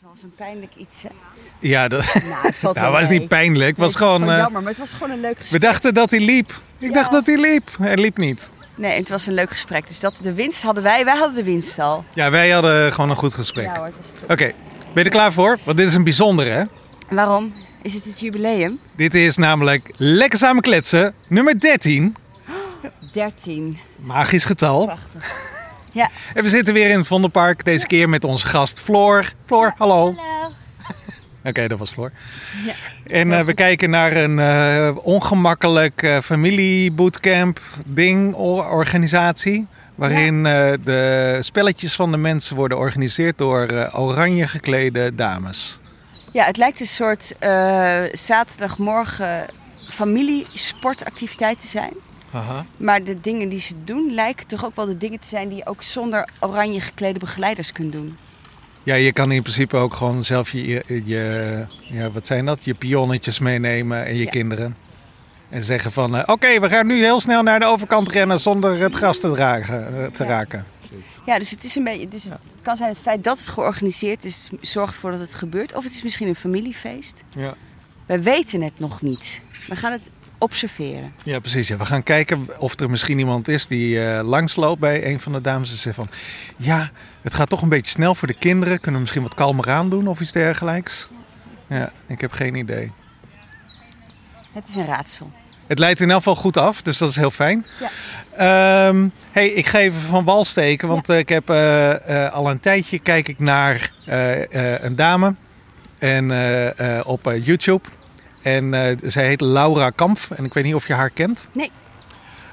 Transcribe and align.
Het 0.00 0.08
was 0.12 0.22
een 0.22 0.32
pijnlijk 0.36 0.72
iets. 0.76 1.02
hè? 1.02 1.08
Ja, 1.60 1.88
dat, 1.88 2.14
Nou, 2.62 2.74
nou, 2.78 2.92
was 2.92 3.08
niet 3.08 3.28
pijnlijk. 3.28 3.68
Het 3.68 3.76
Nee, 3.78 3.86
was 3.86 3.96
gewoon... 3.96 4.30
eh, 4.30 4.36
jammer, 4.36 4.60
maar 4.62 4.70
het 4.70 4.78
was 4.80 4.90
gewoon 4.90 5.10
een 5.10 5.20
leuk 5.20 5.32
we 5.34 5.38
gesprek. 5.40 5.60
dachten 5.60 5.94
dat 5.94 6.10
hij 6.10 6.20
liep. 6.20 6.50
Ik 6.78 6.88
Ja. 6.88 6.92
dacht 6.92 7.10
dat 7.10 7.26
hij 7.26 7.36
liep. 7.36 7.68
Hij 7.80 7.96
liep 7.96 8.16
niet. 8.16 8.50
Nee, 8.74 8.92
het 8.98 9.08
was 9.08 9.26
een 9.26 9.34
leuk 9.34 9.50
gesprek. 9.50 9.88
Dus 9.88 10.00
dat, 10.00 10.18
de 10.22 10.32
winst 10.32 10.62
hadden 10.62 10.82
wij, 10.82 11.04
wij 11.04 11.16
hadden 11.16 11.34
de 11.34 11.44
winst 11.44 11.78
al. 11.78 12.04
Ja, 12.14 12.30
wij 12.30 12.50
hadden 12.50 12.92
gewoon 12.92 13.10
een 13.10 13.16
goed 13.16 13.34
gesprek. 13.34 13.64
Ja 13.76 13.90
Oké, 14.28 14.44
was 14.46 14.52
ben 14.94 14.94
je 14.94 15.02
er 15.04 15.08
klaar 15.10 15.32
voor? 15.32 15.58
Want 15.64 15.76
dit 15.76 15.86
is 15.88 15.94
een 15.94 16.04
bijzondere, 16.04 16.50
hè? 16.50 16.64
Waarom? 17.08 17.52
Is 17.82 17.94
het 17.94 18.04
het 18.04 18.20
jubileum? 18.20 18.78
Dit 18.94 19.14
is 19.14 19.36
namelijk 19.36 19.90
Lekker 19.96 20.38
Samen 20.38 20.62
Kletsen, 20.62 21.14
nummer 21.28 21.60
13. 21.60 22.16
13. 23.12 23.78
Magisch 23.96 24.44
getal. 24.44 24.84
Prachtig. 24.84 25.56
Ja. 25.98 26.10
En 26.34 26.42
we 26.42 26.48
zitten 26.48 26.74
weer 26.74 26.90
in 26.90 26.98
het 26.98 27.06
Vondelpark. 27.06 27.64
Deze 27.64 27.86
keer 27.86 28.08
met 28.08 28.24
onze 28.24 28.46
gast 28.46 28.80
Floor. 28.80 29.32
Floor, 29.46 29.72
hallo. 29.76 30.14
Hallo. 30.16 30.52
Oké, 31.44 31.68
dat 31.68 31.78
was 31.78 31.90
Floor. 31.90 32.12
Ja. 32.66 32.72
En 33.04 33.32
eh, 33.32 33.44
we 33.44 33.54
kijken 33.54 33.90
naar 33.90 34.16
een 34.16 34.38
eh, 34.38 34.96
ongemakkelijk 35.02 36.02
eh, 36.02 36.18
familiebootcamp 36.18 37.60
ding, 37.86 38.34
organisatie. 38.34 39.66
Waarin 39.94 40.42
de 40.84 41.38
spelletjes 41.40 41.94
van 41.94 42.10
de 42.10 42.16
mensen 42.16 42.56
worden 42.56 42.76
georganiseerd 42.76 43.38
door 43.38 43.90
oranje 43.92 44.48
geklede 44.48 45.14
dames. 45.14 45.78
Ja, 46.32 46.44
het 46.44 46.56
lijkt 46.56 46.80
een 46.80 46.86
soort 46.86 47.34
zaterdagmorgen 48.12 49.46
familiesportactiviteit 49.88 51.60
te 51.60 51.66
zijn. 51.66 51.92
Maar 52.76 53.04
de 53.04 53.20
dingen 53.20 53.48
die 53.48 53.60
ze 53.60 53.74
doen 53.84 54.14
lijken 54.14 54.46
toch 54.46 54.64
ook 54.64 54.76
wel 54.76 54.86
de 54.86 54.96
dingen 54.96 55.20
te 55.20 55.28
zijn 55.28 55.48
die 55.48 55.56
je 55.58 55.66
ook 55.66 55.82
zonder 55.82 56.28
oranje 56.40 56.80
geklede 56.80 57.18
begeleiders 57.18 57.72
kunt 57.72 57.92
doen. 57.92 58.16
Ja, 58.82 58.94
je 58.94 59.12
kan 59.12 59.32
in 59.32 59.42
principe 59.42 59.76
ook 59.76 59.94
gewoon 59.94 60.24
zelf 60.24 60.50
je, 60.50 60.82
je 61.04 61.66
ja, 61.80 62.10
wat 62.10 62.26
zijn 62.26 62.44
dat? 62.44 62.64
Je 62.64 62.74
pionnetjes 62.74 63.38
meenemen 63.38 64.04
en 64.06 64.14
je 64.16 64.24
Ja. 64.24 64.30
kinderen. 64.30 64.76
En 65.50 65.62
zeggen 65.62 65.92
van, 65.92 66.16
eh, 66.16 66.22
oké, 66.26 66.60
we 66.60 66.68
gaan 66.68 66.86
nu 66.86 67.02
heel 67.04 67.20
snel 67.20 67.42
naar 67.42 67.58
de 67.58 67.64
overkant 67.64 68.10
rennen 68.12 68.40
zonder 68.40 68.80
het 68.80 68.94
gras 68.94 69.18
te, 69.18 69.30
dragen, 69.32 70.04
eh, 70.04 70.10
te 70.10 70.22
Ja. 70.22 70.28
raken. 70.28 70.66
Ja, 71.26 71.38
dus 71.38 71.50
het 71.50 71.64
is 71.64 71.74
een 71.74 71.84
beetje. 71.84 72.08
Dus 72.08 72.24
het 72.24 72.62
kan 72.62 72.76
zijn 72.76 72.88
het 72.90 73.00
feit 73.00 73.24
dat 73.24 73.38
het 73.38 73.48
georganiseerd 73.48 74.24
is, 74.24 74.50
zorgt 74.60 74.94
ervoor 74.94 75.10
dat 75.10 75.20
het 75.20 75.34
gebeurt. 75.34 75.74
Of 75.74 75.84
het 75.84 75.92
is 75.92 76.02
misschien 76.02 76.28
een 76.28 76.34
familiefeest. 76.34 77.24
Ja. 77.34 77.54
We 78.06 78.22
weten 78.22 78.62
het 78.62 78.78
nog 78.78 79.02
niet. 79.02 79.42
We 79.66 79.76
gaan 79.76 79.92
het 79.92 80.08
observeren. 80.38 81.14
Ja, 81.24 81.38
precies. 81.38 81.68
Ja. 81.68 81.76
We 81.76 81.84
gaan 81.84 82.02
kijken 82.02 82.46
of 82.58 82.80
er 82.80 82.90
misschien 82.90 83.18
iemand 83.18 83.48
is 83.48 83.66
die 83.66 84.04
eh, 84.04 84.28
langsloopt 84.28 84.80
bij 84.80 85.06
een 85.06 85.20
van 85.20 85.32
de 85.32 85.40
dames. 85.40 85.70
En 85.70 85.76
zegt 85.76 85.96
van, 85.96 86.08
ja, 86.56 86.90
het 87.22 87.34
gaat 87.34 87.48
toch 87.48 87.62
een 87.62 87.68
beetje 87.68 87.90
snel 87.90 88.14
voor 88.14 88.28
de 88.28 88.38
kinderen. 88.38 88.74
Kunnen 88.74 88.94
we 88.94 89.00
misschien 89.00 89.22
wat 89.22 89.34
kalmer 89.34 89.70
aan 89.70 89.90
doen 89.90 90.06
of 90.06 90.20
iets 90.20 90.32
dergelijks? 90.32 91.08
Ja, 91.66 91.92
ik 92.06 92.20
heb 92.20 92.32
geen 92.32 92.54
idee. 92.54 92.92
Het 94.52 94.68
is 94.68 94.74
een 94.74 94.86
raadsel. 94.86 95.32
Het 95.66 95.78
leidt 95.78 96.00
in 96.00 96.10
elk 96.10 96.18
geval 96.18 96.34
goed 96.34 96.56
af, 96.56 96.82
dus 96.82 96.98
dat 96.98 97.10
is 97.10 97.16
heel 97.16 97.30
fijn. 97.30 97.66
Ja. 97.80 97.90
Ehm, 98.88 99.08
hey, 99.30 99.48
ik 99.48 99.66
ga 99.66 99.78
even 99.78 100.00
van 100.00 100.24
wal 100.24 100.44
steken, 100.44 100.88
want 100.88 101.08
eh, 101.08 101.18
ik 101.18 101.28
heb 101.28 101.50
eh, 101.50 102.32
al 102.32 102.50
een 102.50 102.60
tijdje 102.60 102.98
kijk 102.98 103.28
ik 103.28 103.38
naar 103.38 103.92
een 104.80 104.96
dame 104.96 105.34
en, 105.98 106.32
op 107.04 107.32
YouTube. 107.42 107.82
En 108.42 108.74
eh, 108.74 108.96
zij 109.02 109.26
heet 109.26 109.40
Laura 109.40 109.90
Kampf 109.90 110.30
en 110.30 110.44
ik 110.44 110.54
weet 110.54 110.64
niet 110.64 110.74
of 110.74 110.86
je 110.86 110.94
haar 110.94 111.10
kent. 111.10 111.48
Nee. 111.52 111.70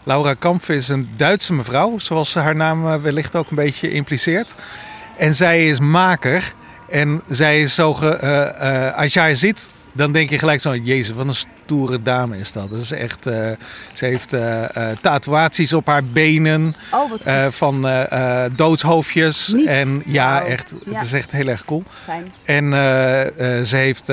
Laura 0.03 0.33
Kampf 0.33 0.69
is 0.69 0.87
een 0.87 1.09
Duitse 1.17 1.53
mevrouw, 1.53 1.99
zoals 1.99 2.33
haar 2.33 2.55
naam 2.55 2.87
eh, 2.87 2.95
wellicht 2.95 3.35
ook 3.35 3.49
een 3.49 3.55
beetje 3.55 3.91
impliceert. 3.91 4.55
En 5.17 5.35
zij 5.35 5.67
is 5.67 5.79
maker. 5.79 6.53
En 6.89 7.21
zij 7.29 7.61
is 7.61 7.75
zo. 7.75 7.93
Ge, 7.93 8.09
eh, 8.09 8.97
als 8.97 9.13
jij 9.13 9.35
ziet, 9.35 9.71
dan 9.95 10.11
denk 10.11 10.29
je 10.29 10.39
gelijk 10.39 10.61
zo: 10.61 10.75
Jezus, 10.75 11.15
wat 11.15 11.27
een 11.27 11.35
stoere 11.35 12.01
dame 12.01 12.37
is 12.37 12.51
dat. 12.51 12.69
Dat 12.69 12.81
is 12.81 12.91
echt. 12.91 13.25
eh, 13.25 13.49
ze 13.93 14.05
heeft 14.05 14.35
tatoeaties 15.01 15.73
op 15.73 15.87
haar 15.87 16.03
benen. 16.05 16.75
Oh, 16.91 17.09
wat 17.09 17.23
goed. 17.23 17.55
van 17.55 17.87
doodshoofdjes. 18.55 19.53
Niet? 19.53 19.65
En 19.65 20.01
ja, 20.05 20.33
Wauw. 20.33 20.45
echt. 20.45 20.73
Ja. 20.85 20.91
Het 20.91 21.01
is 21.01 21.13
echt 21.13 21.31
heel 21.31 21.47
erg 21.47 21.65
cool. 21.65 21.83
Fijn. 22.03 22.31
En 22.45 22.65
ze 23.67 23.75
heeft. 23.75 24.07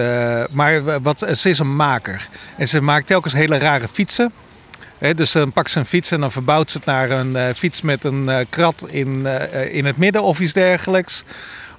maar 0.52 1.00
wat, 1.02 1.26
ze 1.32 1.48
is 1.48 1.58
een 1.58 1.76
maker. 1.76 2.28
En 2.56 2.68
ze 2.68 2.80
maakt 2.80 3.06
telkens 3.06 3.32
hele 3.34 3.58
rare 3.58 3.88
fietsen. 3.88 4.32
Dus 5.14 5.32
dan 5.32 5.52
pakt 5.52 5.70
ze 5.70 5.78
een 5.78 5.86
fiets 5.86 6.10
en 6.10 6.20
dan 6.20 6.32
verbouwt 6.32 6.70
ze 6.70 6.76
het 6.76 6.86
naar 6.86 7.10
een 7.10 7.54
fiets 7.54 7.80
met 7.82 8.04
een 8.04 8.30
krat 8.50 8.86
in, 8.88 9.26
in 9.70 9.84
het 9.84 9.96
midden 9.96 10.22
of 10.22 10.40
iets 10.40 10.52
dergelijks. 10.52 11.24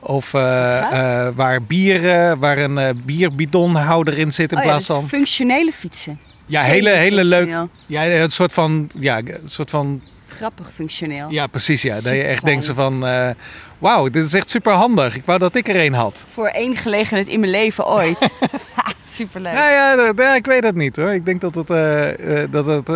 Of 0.03 0.33
eh, 0.33 0.41
Ja? 0.41 0.91
eh, 1.27 1.35
waar, 1.35 1.61
bieren, 1.63 2.39
waar 2.39 2.57
een 2.57 2.77
eh, 2.77 2.89
bierbidonhouder 3.05 4.17
in 4.17 4.31
zit 4.31 4.51
in 4.51 4.57
Oh 4.57 4.63
plaats 4.63 4.85
van. 4.85 5.07
functionele 5.09 5.71
fietsen. 5.71 6.19
Ja, 6.45 6.61
hele, 6.61 6.89
hele 6.89 7.23
leuk. 7.23 7.49
Ja, 7.87 8.05
een 8.07 8.29
soort 8.31 8.53
van. 8.53 8.89
Ja, 8.99 9.17
een 9.17 9.39
soort 9.45 9.69
van. 9.69 10.01
Grappig 10.27 10.69
functioneel. 10.73 11.29
Ja, 11.29 11.47
precies. 11.47 11.81
Ja. 11.81 11.93
Dat 11.93 12.03
je 12.03 12.23
echt 12.23 12.45
denkt 12.45 12.65
van. 12.73 13.05
eh, 13.05 13.29
Wauw, 13.77 14.09
dit 14.09 14.25
is 14.25 14.33
echt 14.33 14.49
super 14.49 14.73
handig. 14.73 15.15
Ik 15.15 15.21
wou 15.25 15.39
dat 15.39 15.55
ik 15.55 15.67
er 15.67 15.75
een 15.85 15.93
had. 15.93 16.27
Voor 16.33 16.47
één 16.47 16.75
gelegenheid 16.77 17.27
in 17.27 17.39
mijn 17.39 17.51
leven 17.51 17.87
ooit. 17.87 18.29
Superleuk. 19.07 19.53
Nou 19.53 19.71
ja, 19.71 20.13
ja, 20.15 20.35
ik 20.35 20.45
weet 20.45 20.63
het 20.63 20.75
niet 20.75 20.95
hoor. 20.95 21.13
Ik 21.13 21.25
denk 21.25 21.41
dat 21.41 21.55
het, 21.55 21.69
eh, 21.69 22.07
dat 22.49 22.65
het 22.65 22.89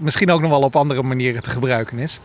misschien 0.00 0.30
ook 0.30 0.40
nog 0.40 0.50
wel 0.50 0.60
op 0.62 0.76
andere 0.76 1.02
manieren 1.02 1.42
te 1.42 1.50
gebruiken 1.50 1.98
is. 1.98 2.20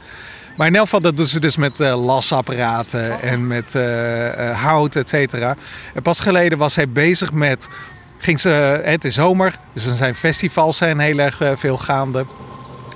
Maar 0.56 0.68
in 0.68 0.76
elk 0.76 0.84
geval, 0.84 1.02
dat 1.02 1.18
doen 1.18 1.26
ze 1.26 1.40
dus 1.40 1.56
met 1.56 1.80
eh, 1.80 2.06
lasapparaten 2.06 3.22
en 3.22 3.48
met 3.48 3.76
eh, 3.76 4.62
hout, 4.62 4.96
et 4.96 5.10
cetera. 5.10 5.56
En 5.94 6.02
pas 6.02 6.20
geleden 6.20 6.58
was 6.58 6.74
zij 6.74 6.90
bezig 6.90 7.32
met... 7.32 7.70
Ging 8.18 8.40
ze, 8.40 8.50
het 8.84 9.06
is 9.06 9.16
zomer, 9.16 9.56
dus 9.74 9.86
er 9.86 9.96
zijn 9.96 10.16
festivals 10.16 10.78
zijn 10.78 11.00
heel 11.00 11.18
erg 11.18 11.42
veel 11.56 11.78
gaande. 11.78 12.26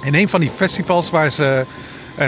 En 0.03 0.15
een 0.15 0.29
van 0.29 0.39
die 0.39 0.49
festivals 0.49 1.09
waar 1.09 1.29
ze 1.29 1.65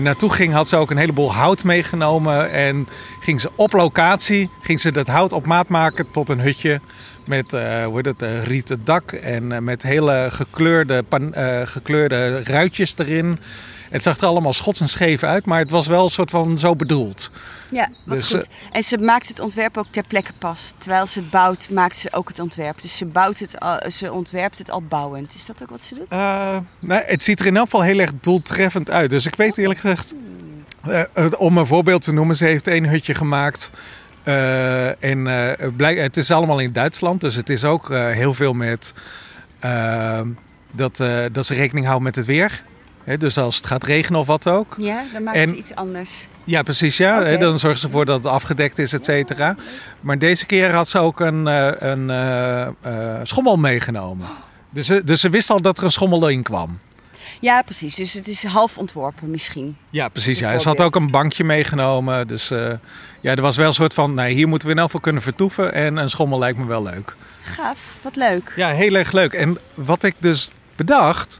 naartoe 0.01 0.31
ging, 0.33 0.53
had 0.53 0.67
ze 0.67 0.75
ook 0.75 0.91
een 0.91 0.97
heleboel 0.97 1.33
hout 1.33 1.63
meegenomen. 1.63 2.51
En 2.51 2.87
ging 3.19 3.41
ze 3.41 3.49
op 3.55 3.73
locatie, 3.73 4.49
ging 4.61 4.81
ze 4.81 4.91
dat 4.91 5.07
hout 5.07 5.33
op 5.33 5.45
maat 5.45 5.67
maken 5.67 6.11
tot 6.11 6.29
een 6.29 6.39
hutje. 6.39 6.81
Met 7.25 7.51
hoe 7.51 7.91
heet 7.95 8.05
het, 8.05 8.23
rieten 8.43 8.81
dak 8.83 9.11
en 9.11 9.63
met 9.63 9.83
hele 9.83 10.27
gekleurde, 10.29 11.03
pan- 11.03 11.33
gekleurde 11.63 12.43
ruitjes 12.43 12.97
erin. 12.97 13.37
Het 13.89 14.03
zag 14.03 14.17
er 14.17 14.27
allemaal 14.27 14.53
schots 14.53 14.81
en 14.81 14.89
scheef 14.89 15.23
uit, 15.23 15.45
maar 15.45 15.59
het 15.59 15.69
was 15.69 15.87
wel 15.87 16.03
een 16.03 16.09
soort 16.09 16.29
van 16.29 16.59
zo 16.59 16.73
bedoeld. 16.73 17.31
Ja, 17.71 17.89
wat 18.03 18.17
Dus, 18.17 18.27
goed. 18.27 18.47
En 18.71 18.83
ze 18.83 18.97
maakt 18.97 19.27
het 19.27 19.39
ontwerp 19.39 19.77
ook 19.77 19.85
ter 19.89 20.03
plekke 20.03 20.33
pas. 20.37 20.73
Terwijl 20.77 21.07
ze 21.07 21.19
het 21.19 21.29
bouwt, 21.29 21.69
maakt 21.69 21.97
ze 21.97 22.07
ook 22.11 22.27
het 22.27 22.39
ontwerp. 22.39 22.81
Dus 22.81 22.97
ze, 22.97 23.05
bouwt 23.05 23.39
het 23.39 23.59
al, 23.59 23.79
ze 23.91 24.11
ontwerpt 24.11 24.57
het 24.57 24.71
al 24.71 24.81
bouwend. 24.81 25.35
Is 25.35 25.45
dat 25.45 25.63
ook 25.63 25.69
wat 25.69 25.83
ze 25.83 25.95
doet? 25.95 26.09
Eh, 26.09 26.57
nou, 26.79 27.03
het 27.05 27.23
ziet 27.23 27.39
er 27.39 27.45
in 27.45 27.55
elk 27.55 27.65
geval 27.65 27.81
heel 27.81 27.99
erg 27.99 28.11
doeltreffend 28.21 28.89
uit. 28.91 29.09
Dus 29.09 29.25
ik 29.25 29.35
weet 29.35 29.57
eerlijk 29.57 29.79
gezegd, 29.79 30.13
eh, 30.83 31.01
eh, 31.13 31.31
om 31.37 31.57
een 31.57 31.65
voorbeeld 31.67 32.01
te 32.01 32.11
noemen, 32.13 32.35
ze 32.35 32.45
heeft 32.45 32.67
één 32.67 32.85
hutje 32.89 33.13
gemaakt. 33.13 33.69
Eh, 34.23 35.03
en 35.03 35.27
eh, 35.27 35.67
blijk, 35.75 35.97
het 35.97 36.17
is 36.17 36.31
allemaal 36.31 36.59
in 36.59 36.71
Duitsland, 36.71 37.21
dus 37.21 37.35
het 37.35 37.49
is 37.49 37.63
ook 37.65 37.89
eh, 37.89 38.09
heel 38.09 38.33
veel 38.33 38.53
met 38.53 38.93
eh, 39.59 40.21
dat, 40.71 40.99
eh, 40.99 41.23
dat 41.31 41.45
ze 41.45 41.53
rekening 41.53 41.85
houden 41.85 42.05
met 42.05 42.15
het 42.15 42.25
weer. 42.25 42.63
Dus 43.17 43.37
als 43.37 43.55
het 43.55 43.65
gaat 43.65 43.83
regenen 43.83 44.19
of 44.19 44.27
wat 44.27 44.47
ook. 44.47 44.75
Ja, 44.77 45.03
dan 45.13 45.23
maakt 45.23 45.37
En- 45.37 45.47
ze 45.49 45.55
iets 45.55 45.75
anders. 45.75 46.27
Ja, 46.43 46.61
precies. 46.63 46.97
Ja. 46.97 47.37
Dan 47.37 47.59
zorgen 47.59 47.79
ze 47.79 47.85
ervoor 47.85 48.05
dat 48.05 48.17
het 48.23 48.33
afgedekt 48.33 48.77
is, 48.77 48.93
et 48.93 49.05
cetera. 49.05 49.55
Maar 50.01 50.17
deze 50.19 50.45
keer 50.45 50.71
had 50.73 50.87
ze 50.87 50.99
ook 50.99 51.19
een, 51.19 51.47
eh, 51.47 51.67
een 51.91 52.09
eh, 52.09 52.61
eh, 52.67 53.19
schommel 53.23 53.57
meegenomen. 53.57 54.27
Dus, 54.69 54.85
ze- 54.85 55.03
dus 55.03 55.19
ze 55.21 55.29
wist 55.29 55.49
al 55.49 55.61
dat 55.61 55.77
er 55.77 55.83
een 55.83 55.91
schommel 55.91 56.27
in 56.27 56.43
kwam. 56.43 56.79
Ja, 57.41 57.61
precies. 57.61 57.95
Dus 57.95 58.13
het 58.13 58.27
is 58.27 58.43
half 58.43 58.77
ontworpen 58.77 59.29
misschien. 59.29 59.77
Ja, 59.89 60.07
precies. 60.09 60.39
Ja. 60.39 60.59
Ze 60.59 60.67
had 60.67 60.81
ook 60.81 60.95
een 60.95 61.11
bankje 61.11 61.43
meegenomen. 61.43 62.27
Dus 62.27 62.47
ja, 63.21 63.35
er 63.35 63.41
was 63.41 63.57
wel 63.57 63.67
een 63.67 63.73
soort 63.73 63.93
van, 63.93 64.13
nou, 64.13 64.29
hier 64.29 64.47
moeten 64.47 64.67
we 64.67 64.73
in 64.73 64.79
elk 64.79 64.87
geval 64.87 65.01
kunnen 65.03 65.21
vertoeven. 65.21 65.73
En 65.73 65.97
een 65.97 66.09
schommel 66.09 66.39
lijkt 66.39 66.57
me 66.57 66.65
wel 66.65 66.83
leuk. 66.83 67.15
Gaaf, 67.43 67.97
wat 68.01 68.15
leuk. 68.15 68.53
Ja, 68.55 68.69
heel 68.69 68.93
erg 68.95 69.11
leuk. 69.11 69.33
En 69.33 69.57
wat 69.73 70.03
ik 70.03 70.15
dus 70.19 70.51
bedacht, 70.75 71.39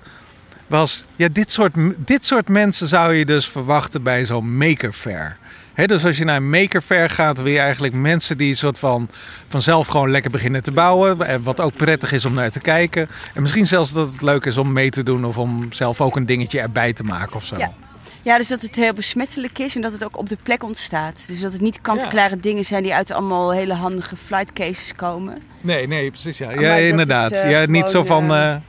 was, 0.70 1.06
ja, 1.16 1.28
dit 1.32 1.52
soort, 1.52 1.76
dit 1.98 2.26
soort 2.26 2.50
mensen 2.50 2.88
zou 2.88 3.14
je 3.14 3.26
dus 3.26 3.48
verwachten 3.48 4.04
bij 4.04 4.26
zo'n 4.26 4.58
maker 4.58 4.92
fair. 4.92 5.38
Dus 5.86 6.06
als 6.06 6.18
je 6.18 6.24
naar 6.24 6.36
een 6.36 6.50
maker 6.50 6.82
fair 6.82 7.10
gaat, 7.10 7.38
wil 7.38 7.52
je 7.52 7.60
eigenlijk 7.60 7.94
mensen 7.94 8.38
die 8.38 8.56
soort 8.56 8.80
van 8.80 9.10
vanzelf 9.48 9.88
gewoon 9.88 10.12
lekker 10.12 10.32
beginnen 10.32 10.64
te 10.64 10.72
bouwen. 10.72 11.22
En 11.28 11.44
wat 11.44 11.62
ook 11.62 11.76
prettig 11.76 12.12
is 12.12 12.26
om 12.26 12.34
naar 12.34 12.50
te 12.50 12.60
kijken. 12.60 13.10
En 13.34 13.42
misschien 13.42 13.68
zelfs 13.68 13.94
dat 13.94 14.12
het 14.12 14.22
leuk 14.22 14.46
is 14.46 14.58
om 14.58 14.72
mee 14.74 14.90
te 14.90 15.04
doen 15.04 15.26
of 15.26 15.38
om 15.38 15.72
zelf 15.72 16.02
ook 16.02 16.16
een 16.16 16.26
dingetje 16.26 16.60
erbij 16.60 16.94
te 16.94 17.04
maken 17.04 17.36
of 17.36 17.46
zo. 17.46 17.58
Ja. 17.58 17.74
Ja, 18.22 18.38
dus 18.38 18.48
dat 18.48 18.62
het 18.62 18.76
heel 18.76 18.94
besmettelijk 18.94 19.60
is 19.60 19.76
en 19.76 19.82
dat 19.82 19.92
het 19.92 20.04
ook 20.04 20.18
op 20.18 20.30
de 20.30 20.38
plek 20.44 20.64
ontstaat. 20.64 21.24
Dus 21.28 21.40
dat 21.40 21.52
het 21.52 21.62
niet 21.62 21.82
kant-en-klare 21.82 22.40
dingen 22.40 22.66
zijn 22.66 22.84
die 22.84 22.94
uit 22.94 23.12
allemaal 23.12 23.54
hele 23.54 23.74
handige 23.74 24.16
flight 24.16 24.54
cases 24.54 24.96
komen. 24.96 25.38
Nee, 25.62 25.88
nee, 25.88 26.10
precies. 26.10 26.38
Ja, 26.38 26.52
ja 26.52 26.76
inderdaad. 26.76 27.30
het, 27.30 27.40
eh, 27.44 27.52
ja, 27.52 27.66
niet 27.66 27.90
zo 27.90 28.04
van. 28.04 28.34
eh, 28.34 28.54
eh, 28.54 28.62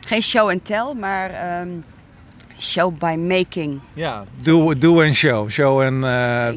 Geen 0.00 0.22
show 0.22 0.48
and 0.48 0.64
tell, 0.64 0.94
maar 0.94 1.30
ehm, 1.30 1.68
Show 2.60 2.98
by 2.98 3.14
making. 3.18 3.80
Ja, 3.94 4.24
do, 4.40 4.78
do 4.78 5.00
en 5.00 5.14
show. 5.14 5.50
Show 5.50 5.80
en 5.80 5.94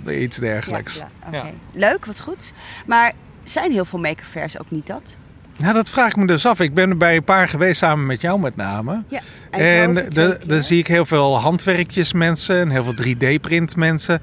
uh, 0.08 0.22
iets 0.22 0.38
dergelijks. 0.38 0.98
Ja, 0.98 1.10
ja, 1.32 1.38
okay. 1.38 1.54
Leuk, 1.72 2.06
wat 2.06 2.20
goed. 2.20 2.54
Maar 2.86 3.14
zijn 3.44 3.72
heel 3.72 3.86
veel 3.86 4.00
make 4.00 4.24
fairs 4.24 4.60
ook 4.60 4.72
niet 4.72 4.88
dat? 4.88 5.16
Nou, 5.58 5.74
dat 5.74 5.90
vraag 5.90 6.10
ik 6.10 6.16
me 6.16 6.28
dus 6.28 6.46
af. 6.46 6.60
Ik 6.60 6.74
ben 6.74 6.90
er 6.90 6.98
bij 6.98 7.16
een 7.16 7.24
paar 7.24 7.48
geweest, 7.48 7.80
samen 7.80 8.06
met 8.06 8.22
jou 8.22 8.40
met 8.40 8.56
name. 8.56 9.04
Ja, 9.08 9.20
en 9.50 10.10
dan 10.46 10.62
zie 10.62 10.80
ik 10.80 10.88
heel 10.88 11.06
veel 11.06 11.40
handwerkjes 11.40 12.14
mensen 12.14 12.60
en 12.60 12.70
heel 12.70 12.84
veel 12.84 12.96
3D-print 13.06 13.76
mensen. 13.76 14.22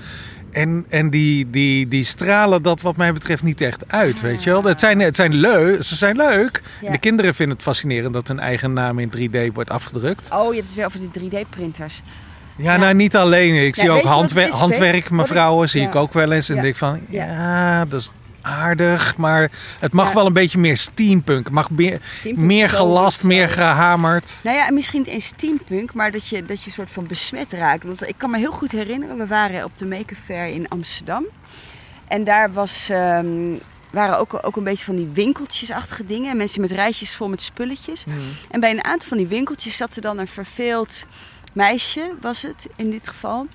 En, 0.52 0.86
en 0.88 1.10
die, 1.10 1.50
die, 1.50 1.88
die 1.88 2.04
stralen 2.04 2.62
dat 2.62 2.80
wat 2.80 2.96
mij 2.96 3.12
betreft 3.12 3.42
niet 3.42 3.60
echt 3.60 3.92
uit, 3.92 4.20
weet 4.20 4.42
je 4.42 4.50
wel. 4.50 4.64
Het 4.64 4.80
zijn, 4.80 5.00
het 5.00 5.16
zijn 5.16 5.34
leuk, 5.34 5.82
ze 5.82 5.96
zijn 5.96 6.16
leuk. 6.16 6.62
de 6.90 6.98
kinderen 6.98 7.34
vinden 7.34 7.54
het 7.54 7.64
fascinerend 7.64 8.12
dat 8.12 8.28
hun 8.28 8.38
eigen 8.38 8.72
naam 8.72 8.98
in 8.98 9.12
3D 9.16 9.52
wordt 9.52 9.70
afgedrukt. 9.70 10.30
Oh, 10.32 10.48
je 10.48 10.54
hebt 10.54 10.66
het 10.66 10.76
weer 10.76 10.86
over 10.86 10.98
die 11.12 11.30
3D-printers. 11.30 12.00
Ja, 12.56 12.76
nou 12.76 12.94
niet 12.94 13.16
alleen. 13.16 13.66
Ik 13.66 13.74
zie 13.74 13.90
ook 13.90 14.02
handwer 14.02 14.50
handwerk, 14.50 15.10
mevrouwen, 15.10 15.68
zie 15.68 15.82
ik 15.82 15.94
ook 15.94 16.12
wel 16.12 16.32
eens. 16.32 16.48
En 16.48 16.60
denk 16.60 16.76
van, 16.76 17.00
ja, 17.08 17.84
dat 17.84 18.00
is 18.00 18.10
aardig, 18.42 19.16
maar 19.16 19.50
het 19.78 19.92
mag 19.92 20.12
wel 20.12 20.26
een 20.26 20.32
beetje 20.32 20.58
meer 20.58 20.76
steampunk. 20.76 21.44
Het 21.44 21.54
mag 21.54 21.70
meer, 21.70 22.00
meer 22.34 22.68
gelast, 22.68 23.24
meer 23.24 23.48
gehamerd. 23.48 24.32
Nou 24.42 24.56
ja, 24.56 24.70
misschien 24.70 25.00
niet 25.00 25.10
eens 25.10 25.24
steampunk, 25.24 25.94
maar 25.94 26.10
dat 26.10 26.28
je, 26.28 26.44
dat 26.44 26.62
je 26.62 26.70
soort 26.70 26.90
van 26.90 27.06
besmet 27.06 27.52
raakt. 27.52 27.84
Want 27.84 28.08
ik 28.08 28.14
kan 28.16 28.30
me 28.30 28.38
heel 28.38 28.52
goed 28.52 28.72
herinneren, 28.72 29.18
we 29.18 29.26
waren 29.26 29.64
op 29.64 29.78
de 29.78 29.86
Maker 29.86 30.16
Fair 30.24 30.46
in 30.46 30.68
Amsterdam. 30.68 31.24
En 32.08 32.24
daar 32.24 32.52
was, 32.52 32.88
um, 32.92 33.60
waren 33.90 34.18
ook, 34.18 34.38
ook 34.42 34.56
een 34.56 34.64
beetje 34.64 34.84
van 34.84 34.96
die 34.96 35.08
winkeltjesachtige 35.08 36.04
dingen. 36.04 36.36
Mensen 36.36 36.60
met 36.60 36.70
rijtjes 36.70 37.14
vol 37.14 37.28
met 37.28 37.42
spulletjes. 37.42 38.04
Hmm. 38.04 38.16
En 38.50 38.60
bij 38.60 38.70
een 38.70 38.84
aantal 38.84 39.08
van 39.08 39.18
die 39.18 39.26
winkeltjes 39.26 39.76
zat 39.76 39.96
er 39.96 40.02
dan 40.02 40.18
een 40.18 40.26
verveeld 40.26 41.06
meisje, 41.52 42.14
was 42.20 42.42
het 42.42 42.68
in 42.76 42.90
dit 42.90 43.08
geval 43.08 43.46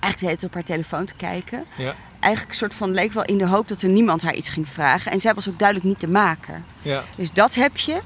eigenlijk 0.00 0.40
de 0.40 0.46
op 0.46 0.54
haar 0.54 0.62
telefoon 0.62 1.04
te 1.04 1.14
kijken. 1.14 1.64
Ja. 1.76 1.94
Eigenlijk 2.20 2.52
een 2.52 2.58
soort 2.58 2.74
van 2.74 2.90
leek 2.90 3.12
wel 3.12 3.24
in 3.24 3.38
de 3.38 3.46
hoop 3.46 3.68
dat 3.68 3.82
er 3.82 3.88
niemand 3.88 4.22
haar 4.22 4.34
iets 4.34 4.48
ging 4.48 4.68
vragen. 4.68 5.12
En 5.12 5.20
zij 5.20 5.34
was 5.34 5.48
ook 5.48 5.58
duidelijk 5.58 5.88
niet 5.88 6.00
de 6.00 6.08
maker. 6.08 6.62
Ja. 6.82 7.04
Dus 7.16 7.32
dat 7.32 7.54
heb 7.54 7.76
je. 7.76 8.00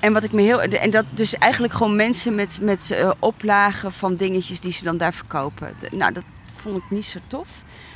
En 0.00 0.12
wat 0.12 0.24
ik 0.24 0.32
me 0.32 0.42
heel. 0.42 0.60
En 0.60 0.90
dat 0.90 1.04
dus 1.10 1.34
eigenlijk 1.34 1.72
gewoon 1.72 1.96
mensen 1.96 2.34
met, 2.34 2.58
met 2.60 2.90
uh, 2.92 3.10
oplagen 3.18 3.92
van 3.92 4.16
dingetjes 4.16 4.60
die 4.60 4.72
ze 4.72 4.84
dan 4.84 4.96
daar 4.96 5.12
verkopen. 5.12 5.74
Nou, 5.90 6.12
dat 6.12 6.24
vond 6.56 6.76
ik 6.76 6.90
niet 6.90 7.04
zo 7.04 7.18
tof. 7.26 7.48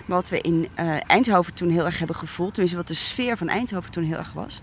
Maar 0.07 0.17
wat 0.17 0.29
we 0.29 0.41
in 0.41 0.69
uh, 0.81 0.95
Eindhoven 1.07 1.55
toen 1.55 1.71
heel 1.71 1.85
erg 1.85 1.99
hebben 1.99 2.17
gevoeld, 2.17 2.51
tenminste 2.51 2.79
wat 2.79 2.89
de 2.89 2.95
sfeer 2.95 3.37
van 3.37 3.49
Eindhoven 3.49 3.91
toen 3.91 4.05
heel 4.05 4.19
erg 4.19 4.33
was, 4.33 4.61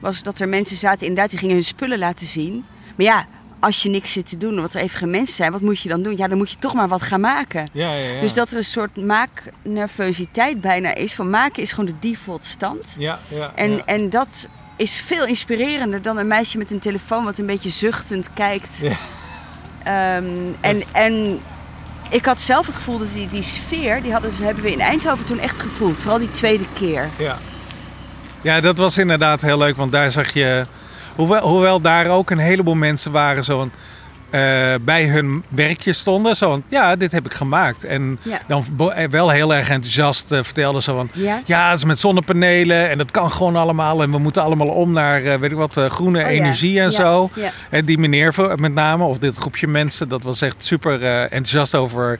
was 0.00 0.22
dat 0.22 0.40
er 0.40 0.48
mensen 0.48 0.76
zaten 0.76 1.06
inderdaad 1.06 1.30
die 1.30 1.38
gingen 1.38 1.54
hun 1.54 1.64
spullen 1.64 1.98
laten 1.98 2.26
zien. 2.26 2.64
Maar 2.96 3.06
ja, 3.06 3.26
als 3.60 3.82
je 3.82 3.88
niks 3.88 4.12
zit 4.12 4.28
te 4.28 4.36
doen, 4.36 4.60
wat 4.60 4.74
er 4.74 4.80
even 4.80 4.98
geen 4.98 5.10
mensen 5.10 5.34
zijn, 5.34 5.52
wat 5.52 5.60
moet 5.60 5.80
je 5.80 5.88
dan 5.88 6.02
doen? 6.02 6.16
Ja, 6.16 6.28
dan 6.28 6.38
moet 6.38 6.50
je 6.50 6.56
toch 6.58 6.74
maar 6.74 6.88
wat 6.88 7.02
gaan 7.02 7.20
maken. 7.20 7.68
Ja, 7.72 7.92
ja, 7.94 8.10
ja. 8.10 8.20
Dus 8.20 8.34
dat 8.34 8.50
er 8.50 8.56
een 8.56 8.64
soort 8.64 8.96
maaknervositeit 8.96 10.60
bijna 10.60 10.94
is. 10.94 11.14
Van 11.14 11.30
maken 11.30 11.62
is 11.62 11.70
gewoon 11.70 11.86
de 11.86 12.08
default 12.08 12.44
stand. 12.44 12.96
Ja, 12.98 13.18
ja, 13.28 13.52
en, 13.54 13.86
en 13.86 14.10
dat 14.10 14.48
is 14.76 14.96
veel 14.96 15.26
inspirerender 15.26 16.02
dan 16.02 16.18
een 16.18 16.26
meisje 16.26 16.58
met 16.58 16.70
een 16.70 16.78
telefoon 16.78 17.24
wat 17.24 17.38
een 17.38 17.46
beetje 17.46 17.70
zuchtend 17.70 18.32
kijkt. 18.34 18.82
Ehm, 19.84 20.24
en, 20.60 20.82
en 20.92 21.40
ik 22.10 22.24
had 22.24 22.40
zelf 22.40 22.66
het 22.66 22.74
gevoel 22.74 22.98
dat 22.98 23.12
die, 23.12 23.28
die 23.28 23.42
sfeer, 23.42 24.02
die 24.02 24.12
hadden, 24.12 24.34
hebben 24.34 24.62
we 24.62 24.72
in 24.72 24.80
Eindhoven 24.80 25.24
toen 25.24 25.38
echt 25.38 25.60
gevoeld. 25.60 25.96
Vooral 25.96 26.18
die 26.18 26.30
tweede 26.30 26.64
keer. 26.72 27.10
Ja. 27.18 27.38
ja, 28.40 28.60
dat 28.60 28.78
was 28.78 28.98
inderdaad 28.98 29.42
heel 29.42 29.58
leuk, 29.58 29.76
want 29.76 29.92
daar 29.92 30.10
zag 30.10 30.32
je 30.32 30.66
Hoewel, 31.16 31.48
hoewel 31.48 31.80
daar 31.80 32.06
ook 32.06 32.30
een 32.30 32.38
heleboel 32.38 32.74
mensen 32.74 33.12
waren 33.12 33.44
uh, 34.30 34.74
bij 34.80 35.06
hun 35.06 35.42
werkje 35.48 35.92
stonden. 35.92 36.36
Zo 36.36 36.50
van, 36.50 36.62
ja, 36.68 36.96
dit 36.96 37.12
heb 37.12 37.24
ik 37.24 37.34
gemaakt. 37.34 37.84
En 37.84 38.18
dan 38.46 38.64
eh, 38.94 39.08
wel 39.08 39.30
heel 39.30 39.54
erg 39.54 39.68
enthousiast 39.68 40.32
uh, 40.32 40.38
vertelden 40.42 40.82
ze 40.82 40.92
van... 40.92 41.08
Ja? 41.12 41.40
ja, 41.44 41.68
het 41.68 41.78
is 41.78 41.84
met 41.84 41.98
zonnepanelen 41.98 42.90
en 42.90 42.98
dat 42.98 43.10
kan 43.10 43.30
gewoon 43.30 43.56
allemaal. 43.56 44.02
En 44.02 44.10
we 44.10 44.18
moeten 44.18 44.42
allemaal 44.42 44.68
om 44.68 44.92
naar, 44.92 45.22
uh, 45.22 45.34
weet 45.34 45.50
ik 45.50 45.56
wat, 45.56 45.80
groene 45.88 46.24
oh, 46.24 46.30
energie 46.30 46.80
en 46.80 46.92
zo. 46.92 47.30
En 47.70 47.84
die 47.84 47.98
meneer 47.98 48.34
met 48.56 48.74
name, 48.74 49.04
of 49.04 49.18
dit 49.18 49.36
groepje 49.36 49.66
mensen... 49.66 50.08
dat 50.08 50.22
was 50.22 50.42
echt 50.42 50.64
super 50.64 51.04
enthousiast 51.04 51.74
over... 51.74 52.18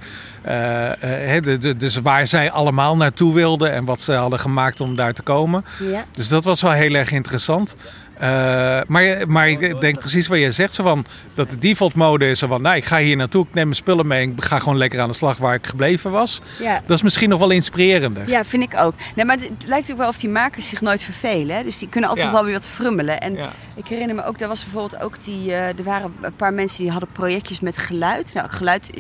dus 1.76 1.96
waar 1.96 2.26
zij 2.26 2.50
allemaal 2.50 2.96
naartoe 2.96 3.34
wilden 3.34 3.72
en 3.72 3.84
wat 3.84 4.02
ze 4.02 4.12
hadden 4.12 4.38
gemaakt 4.38 4.81
om 4.81 4.96
daar 4.96 5.12
te 5.12 5.22
komen. 5.22 5.64
Dus 6.12 6.28
dat 6.28 6.44
was 6.44 6.62
wel 6.62 6.70
heel 6.72 6.94
erg 6.94 7.10
interessant. 7.10 7.76
Uh, 8.22 8.80
maar, 8.86 9.28
maar 9.28 9.48
ik 9.48 9.80
denk 9.80 9.98
precies 9.98 10.26
wat 10.26 10.38
je 10.38 10.50
zegt. 10.50 10.74
Zo 10.74 10.82
van, 10.82 11.04
dat 11.34 11.50
de 11.50 11.58
default 11.58 11.94
mode 11.94 12.30
is 12.30 12.38
zo 12.38 12.46
van, 12.46 12.62
nou 12.62 12.76
ik 12.76 12.84
ga 12.84 12.98
hier 12.98 13.16
naartoe, 13.16 13.46
ik 13.46 13.54
neem 13.54 13.64
mijn 13.64 13.76
spullen 13.76 14.06
mee 14.06 14.22
en 14.22 14.32
ik 14.32 14.44
ga 14.44 14.58
gewoon 14.58 14.76
lekker 14.76 15.00
aan 15.00 15.08
de 15.08 15.14
slag 15.14 15.36
waar 15.36 15.54
ik 15.54 15.66
gebleven 15.66 16.10
was. 16.10 16.40
Ja. 16.60 16.82
Dat 16.86 16.96
is 16.96 17.02
misschien 17.02 17.28
nog 17.28 17.38
wel 17.38 17.50
inspirerender. 17.50 18.28
Ja, 18.28 18.44
vind 18.44 18.62
ik 18.62 18.76
ook. 18.76 18.94
Nee, 19.14 19.24
maar 19.24 19.38
het 19.40 19.66
lijkt 19.66 19.90
ook 19.92 19.98
wel 19.98 20.08
of 20.08 20.18
die 20.18 20.30
makers 20.30 20.68
zich 20.68 20.80
nooit 20.80 21.02
vervelen. 21.02 21.56
Hè? 21.56 21.62
Dus 21.62 21.78
die 21.78 21.88
kunnen 21.88 22.10
altijd 22.10 22.30
wel 22.30 22.44
weer 22.44 22.52
wat 22.52 22.66
frummelen. 22.66 23.20
En 23.20 23.38
ik 23.74 23.86
herinner 23.88 24.16
me 24.16 24.24
ook, 24.24 24.40
er 24.40 24.48
was 24.48 24.62
bijvoorbeeld 24.62 25.02
ook 25.02 25.24
die, 25.24 25.48
uh, 25.48 25.68
er 25.68 25.82
waren 25.84 26.12
een 26.20 26.36
paar 26.36 26.54
mensen 26.54 26.82
die 26.82 26.90
hadden 26.90 27.08
projectjes 27.12 27.60
met 27.60 27.78
geluid. 27.78 28.34
Nou, 28.34 28.48
geluid, 28.50 28.90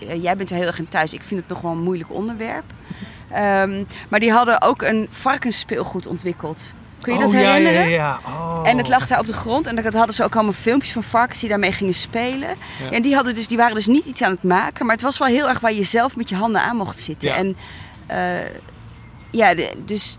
uh, 0.00 0.22
jij 0.22 0.36
bent 0.36 0.50
er 0.50 0.56
heel 0.56 0.66
erg 0.66 0.78
in 0.78 0.88
thuis. 0.88 1.14
Ik 1.14 1.22
vind 1.22 1.40
het 1.40 1.48
nog 1.48 1.60
wel 1.60 1.72
een 1.72 1.82
moeilijk 1.82 2.12
onderwerp. 2.12 2.64
Um, 3.32 3.86
maar 4.08 4.20
die 4.20 4.32
hadden 4.32 4.62
ook 4.62 4.82
een 4.82 5.06
varkensspeelgoed 5.10 6.06
ontwikkeld. 6.06 6.72
Kun 7.00 7.12
je 7.12 7.18
dat 7.18 7.28
oh, 7.28 7.34
herinneren? 7.34 7.82
Ja, 7.82 7.88
ja, 7.88 7.88
ja. 7.88 8.20
Oh. 8.26 8.68
En 8.68 8.78
het 8.78 8.88
lag 8.88 9.06
daar 9.06 9.18
op 9.18 9.26
de 9.26 9.32
grond. 9.32 9.66
En 9.66 9.76
dan 9.76 9.94
hadden 9.94 10.14
ze 10.14 10.24
ook 10.24 10.34
allemaal 10.34 10.52
filmpjes 10.52 10.92
van 10.92 11.02
varkens 11.02 11.40
die 11.40 11.48
daarmee 11.48 11.72
gingen 11.72 11.94
spelen. 11.94 12.48
En 12.90 13.02
die, 13.02 13.14
hadden 13.14 13.34
dus, 13.34 13.48
die 13.48 13.56
waren 13.56 13.74
dus 13.74 13.86
niet 13.86 14.04
iets 14.04 14.22
aan 14.22 14.30
het 14.30 14.42
maken. 14.42 14.86
Maar 14.86 14.94
het 14.94 15.04
was 15.04 15.18
wel 15.18 15.28
heel 15.28 15.48
erg 15.48 15.60
waar 15.60 15.72
je 15.72 15.82
zelf 15.82 16.16
met 16.16 16.28
je 16.28 16.34
handen 16.34 16.62
aan 16.62 16.76
mocht 16.76 16.98
zitten. 16.98 17.34
En 17.34 17.56
uh, 18.10 18.16
ja, 19.30 19.54
dus 19.84 20.16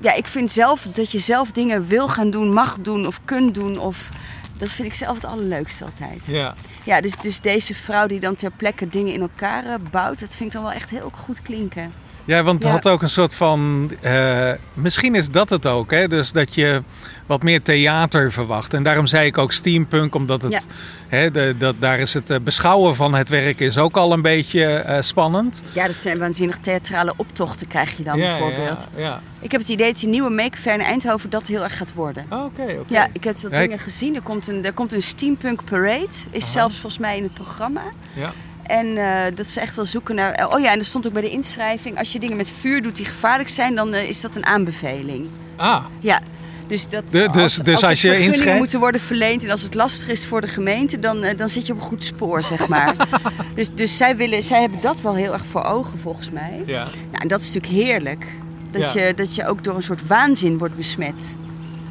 ja, 0.00 0.14
ik 0.14 0.26
vind 0.26 0.50
zelf 0.50 0.82
dat 0.82 1.12
je 1.12 1.18
zelf 1.18 1.50
dingen 1.50 1.86
wil 1.86 2.08
gaan 2.08 2.30
doen, 2.30 2.52
mag 2.52 2.78
doen 2.80 3.06
of 3.06 3.20
kunt 3.24 3.54
doen. 3.54 3.78
Of, 3.78 4.10
dat 4.56 4.72
vind 4.72 4.88
ik 4.88 4.94
zelf 4.94 5.14
het 5.14 5.24
allerleukste 5.24 5.84
altijd. 5.84 6.26
Ja. 6.26 6.54
Ja, 6.84 7.00
dus, 7.00 7.16
dus 7.16 7.40
deze 7.40 7.74
vrouw 7.74 8.06
die 8.06 8.20
dan 8.20 8.34
ter 8.34 8.50
plekke 8.50 8.88
dingen 8.88 9.12
in 9.12 9.20
elkaar 9.20 9.64
eh, 9.64 9.74
bouwt, 9.90 10.20
dat 10.20 10.28
vind 10.28 10.40
ik 10.40 10.52
dan 10.52 10.62
wel 10.62 10.72
echt 10.72 10.90
heel 10.90 11.10
goed 11.14 11.42
klinken. 11.42 11.92
Ja, 12.28 12.42
want 12.42 12.62
het 12.62 12.72
had 12.72 12.88
ook 12.88 13.02
een 13.02 13.08
soort 13.08 13.34
van. 13.34 13.90
Uh, 14.02 14.50
misschien 14.74 15.14
is 15.14 15.30
dat 15.30 15.50
het 15.50 15.66
ook, 15.66 15.90
hè? 15.90 16.08
Dus 16.08 16.32
dat 16.32 16.54
je 16.54 16.82
wat 17.26 17.42
meer 17.42 17.62
theater 17.62 18.32
verwacht. 18.32 18.74
En 18.74 18.82
daarom 18.82 19.06
zei 19.06 19.26
ik 19.26 19.38
ook 19.38 19.52
steampunk, 19.52 20.14
omdat 20.14 20.42
het. 20.42 20.66
Hè, 21.08 21.30
de, 21.30 21.54
dat, 21.58 21.74
daar 21.78 21.98
is 21.98 22.14
het 22.14 22.30
eh, 22.30 22.38
beschouwen 22.40 22.96
van 22.96 23.14
het 23.14 23.28
werk 23.28 23.60
is 23.60 23.78
ook 23.78 23.96
al 23.96 24.12
een 24.12 24.22
beetje 24.22 24.84
uh, 24.86 24.96
spannend. 25.00 25.62
Ja, 25.72 25.86
dat 25.86 25.96
zijn 25.96 26.18
waanzinnig 26.18 26.58
theatrale 26.58 27.14
optochten, 27.16 27.66
krijg 27.66 27.96
je 27.96 28.02
dan 28.02 28.18
bijvoorbeeld. 28.18 28.88
Ja, 28.96 29.02
ja. 29.02 29.22
Ik 29.40 29.50
heb 29.50 29.60
het 29.60 29.70
idee 29.70 29.92
dat 29.92 30.00
die 30.00 30.08
nieuwe 30.08 30.30
Make 30.30 30.58
Fair 30.58 30.78
in 30.78 30.84
Eindhoven 30.84 31.30
dat 31.30 31.46
heel 31.46 31.62
erg 31.62 31.76
gaat 31.76 31.94
worden. 31.94 32.26
Oh, 32.30 32.44
oké, 32.44 32.62
oké. 32.62 32.94
Ja, 32.94 33.08
ik 33.12 33.24
heb 33.24 33.40
wat 33.40 33.52
dingen 33.52 33.78
gezien. 33.78 34.14
Er 34.14 34.22
komt, 34.22 34.48
een, 34.48 34.64
er 34.64 34.72
komt 34.72 34.92
een 34.92 35.02
steampunk 35.02 35.64
parade. 35.64 36.08
Is 36.30 36.52
zelfs 36.52 36.74
volgens 36.74 36.98
mij 36.98 37.16
in 37.16 37.22
het 37.22 37.34
programma. 37.34 37.82
Ja. 38.12 38.32
En 38.68 38.86
uh, 38.86 39.22
dat 39.34 39.46
ze 39.46 39.60
echt 39.60 39.76
wel 39.76 39.86
zoeken 39.86 40.14
naar. 40.14 40.48
Oh 40.52 40.60
ja, 40.60 40.72
en 40.72 40.78
er 40.78 40.84
stond 40.84 41.06
ook 41.06 41.12
bij 41.12 41.22
de 41.22 41.30
inschrijving: 41.30 41.98
als 41.98 42.12
je 42.12 42.18
dingen 42.18 42.36
met 42.36 42.50
vuur 42.50 42.82
doet 42.82 42.96
die 42.96 43.04
gevaarlijk 43.04 43.48
zijn, 43.48 43.74
dan 43.74 43.94
uh, 43.94 44.08
is 44.08 44.20
dat 44.20 44.36
een 44.36 44.46
aanbeveling. 44.46 45.28
Ah. 45.56 45.84
Ja. 46.00 46.20
Dus, 46.66 46.88
dat, 46.88 47.10
de, 47.10 47.28
dus, 47.30 47.42
als, 47.42 47.56
dus 47.56 47.84
als, 47.84 48.02
je 48.02 48.18
inschrijft. 48.18 48.58
moeten 48.58 48.78
worden 48.78 49.00
verleend 49.00 49.44
en 49.44 49.50
als 49.50 49.62
het 49.62 49.74
lastig 49.74 50.08
is 50.08 50.26
voor 50.26 50.40
de 50.40 50.46
gemeente, 50.46 50.98
dan, 50.98 51.24
uh, 51.24 51.36
dan 51.36 51.48
zit 51.48 51.66
je 51.66 51.72
op 51.72 51.78
een 51.78 51.84
goed 51.84 52.04
spoor, 52.04 52.42
zeg 52.42 52.68
maar. 52.68 52.94
dus 53.54 53.70
dus 53.74 53.96
zij, 53.96 54.16
willen, 54.16 54.42
zij 54.42 54.60
hebben 54.60 54.80
dat 54.80 55.00
wel 55.00 55.14
heel 55.14 55.32
erg 55.32 55.46
voor 55.46 55.64
ogen, 55.64 55.98
volgens 55.98 56.30
mij. 56.30 56.62
Ja. 56.66 56.84
Nou, 56.84 57.22
en 57.22 57.28
dat 57.28 57.40
is 57.40 57.46
natuurlijk 57.54 57.72
heerlijk. 57.72 58.26
Dat, 58.70 58.92
ja. 58.92 59.06
je, 59.06 59.14
dat 59.14 59.34
je 59.34 59.46
ook 59.46 59.64
door 59.64 59.76
een 59.76 59.82
soort 59.82 60.06
waanzin 60.06 60.58
wordt 60.58 60.76
besmet. 60.76 61.36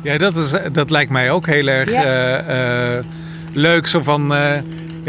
Ja, 0.04 0.18
dat, 0.18 0.36
is, 0.36 0.54
dat 0.72 0.90
lijkt 0.90 1.12
mij 1.12 1.32
ook 1.32 1.46
heel 1.46 1.68
erg 1.68 1.92
ja. 1.92 3.02
leuk. 3.54 3.88
Zo 3.88 4.04
van 4.04 4.34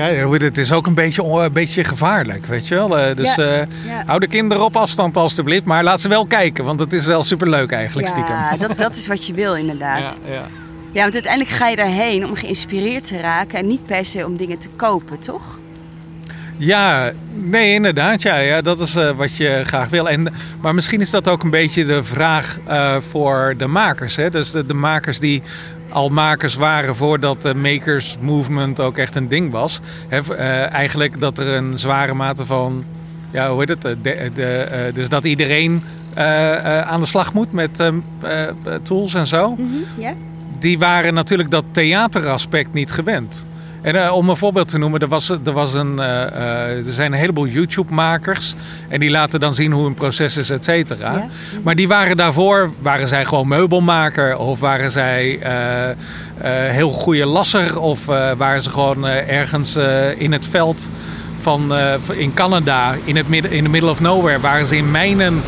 ja, 0.06 0.30
het 0.30 0.58
is 0.58 0.72
ook 0.72 0.86
een 0.86 0.94
beetje, 0.94 1.24
een 1.24 1.52
beetje 1.52 1.84
gevaarlijk, 1.84 2.46
weet 2.46 2.68
je 2.68 2.74
wel. 2.74 2.98
Eh, 2.98 3.16
dus 3.16 3.34
ja, 3.34 3.60
uh, 3.60 3.66
hou 4.06 4.20
de 4.20 4.26
kinderen 4.26 4.64
op 4.64 4.76
afstand 4.76 5.16
alstublieft. 5.16 5.64
Maar 5.64 5.84
laat 5.84 6.00
ze 6.00 6.08
wel 6.08 6.26
kijken, 6.26 6.64
want 6.64 6.80
het 6.80 6.92
is 6.92 7.06
wel 7.06 7.22
superleuk 7.22 7.70
eigenlijk 7.70 8.08
stiekem. 8.08 8.34
Ja, 8.34 8.56
dat, 8.56 8.78
dat 8.78 8.96
is 8.96 9.06
wat 9.06 9.26
je 9.26 9.32
wil 9.32 9.54
inderdaad. 9.54 10.16
Ja, 10.24 10.32
ja. 10.32 10.42
ja, 10.92 11.02
want 11.02 11.12
uiteindelijk 11.14 11.54
ga 11.54 11.68
je 11.68 11.76
daarheen 11.76 12.26
om 12.26 12.34
geïnspireerd 12.34 13.06
te 13.06 13.20
raken... 13.20 13.58
en 13.58 13.66
niet 13.66 13.86
per 13.86 14.04
se 14.04 14.26
om 14.26 14.36
dingen 14.36 14.58
te 14.58 14.68
kopen, 14.76 15.18
toch? 15.18 15.58
Ja, 16.56 17.12
nee, 17.34 17.74
inderdaad. 17.74 18.22
Ja, 18.22 18.36
ja 18.36 18.60
dat 18.60 18.80
is 18.80 18.96
uh, 18.96 19.10
wat 19.10 19.36
je 19.36 19.60
graag 19.64 19.88
wil. 19.88 20.08
En, 20.08 20.32
maar 20.60 20.74
misschien 20.74 21.00
is 21.00 21.10
dat 21.10 21.28
ook 21.28 21.42
een 21.42 21.50
beetje 21.50 21.84
de 21.84 22.04
vraag 22.04 22.58
uh, 22.68 22.96
voor 23.10 23.54
de 23.58 23.66
makers. 23.66 24.16
Hè? 24.16 24.30
Dus 24.30 24.50
de, 24.50 24.66
de 24.66 24.74
makers 24.74 25.18
die 25.18 25.42
al 25.88 26.08
makers 26.08 26.54
waren 26.54 26.96
voordat 26.96 27.42
de 27.42 27.54
makers 27.54 28.16
movement 28.20 28.80
ook 28.80 28.98
echt 28.98 29.16
een 29.16 29.28
ding 29.28 29.50
was. 29.50 29.80
He, 30.08 30.20
uh, 30.30 30.72
eigenlijk 30.72 31.20
dat 31.20 31.38
er 31.38 31.46
een 31.46 31.78
zware 31.78 32.14
mate 32.14 32.46
van, 32.46 32.84
ja, 33.30 33.50
hoe 33.50 33.58
heet 33.58 33.68
het, 33.68 33.82
de, 33.82 34.30
de, 34.34 34.68
uh, 34.72 34.94
dus 34.94 35.08
dat 35.08 35.24
iedereen 35.24 35.82
uh, 36.18 36.80
aan 36.80 37.00
de 37.00 37.06
slag 37.06 37.32
moet 37.32 37.52
met 37.52 37.82
tools 38.82 39.14
en 39.14 39.26
zo. 39.26 39.50
Mm 39.50 39.56
-hmm, 39.56 40.02
yeah. 40.02 40.14
Die 40.58 40.78
waren 40.78 41.14
natuurlijk 41.14 41.50
dat 41.50 41.64
theateraspect 41.70 42.72
niet 42.72 42.90
gewend. 42.90 43.46
En 43.82 43.94
uh, 43.94 44.14
om 44.14 44.28
een 44.28 44.36
voorbeeld 44.36 44.68
te 44.68 44.78
noemen, 44.78 45.00
er, 45.00 45.08
was, 45.08 45.28
er, 45.28 45.52
was 45.52 45.74
een, 45.74 45.92
uh, 45.92 46.04
uh, 46.04 46.86
er 46.86 46.92
zijn 46.92 47.12
een 47.12 47.18
heleboel 47.18 47.46
YouTube-makers. 47.46 48.54
En 48.88 49.00
die 49.00 49.10
laten 49.10 49.40
dan 49.40 49.54
zien 49.54 49.72
hoe 49.72 49.86
een 49.86 49.94
proces 49.94 50.36
is, 50.36 50.50
et 50.50 50.64
cetera. 50.64 51.12
Ja. 51.12 51.26
Maar 51.62 51.74
die 51.74 51.88
waren 51.88 52.16
daarvoor, 52.16 52.70
waren 52.80 53.08
zij 53.08 53.24
gewoon 53.24 53.48
meubelmaker 53.48 54.36
of 54.36 54.60
waren 54.60 54.90
zij 54.90 55.38
heel 56.42 56.90
goede 56.90 57.26
lasser 57.26 57.80
of 57.80 58.04
waren 58.36 58.62
ze 58.62 58.70
gewoon 58.70 59.06
ergens 59.06 59.76
in 60.16 60.32
het 60.32 60.46
veld 60.46 60.90
van, 61.38 61.72
in 62.16 62.34
Canada, 62.34 62.94
in 63.04 63.16
het 63.16 63.28
midden, 63.28 63.50
in 63.50 63.64
the 63.64 63.70
middle 63.70 63.90
of 63.90 64.00
nowhere, 64.00 64.40
waren 64.40 64.66
ze 64.66 64.76
in 64.76 64.90
mijnen 64.90 65.42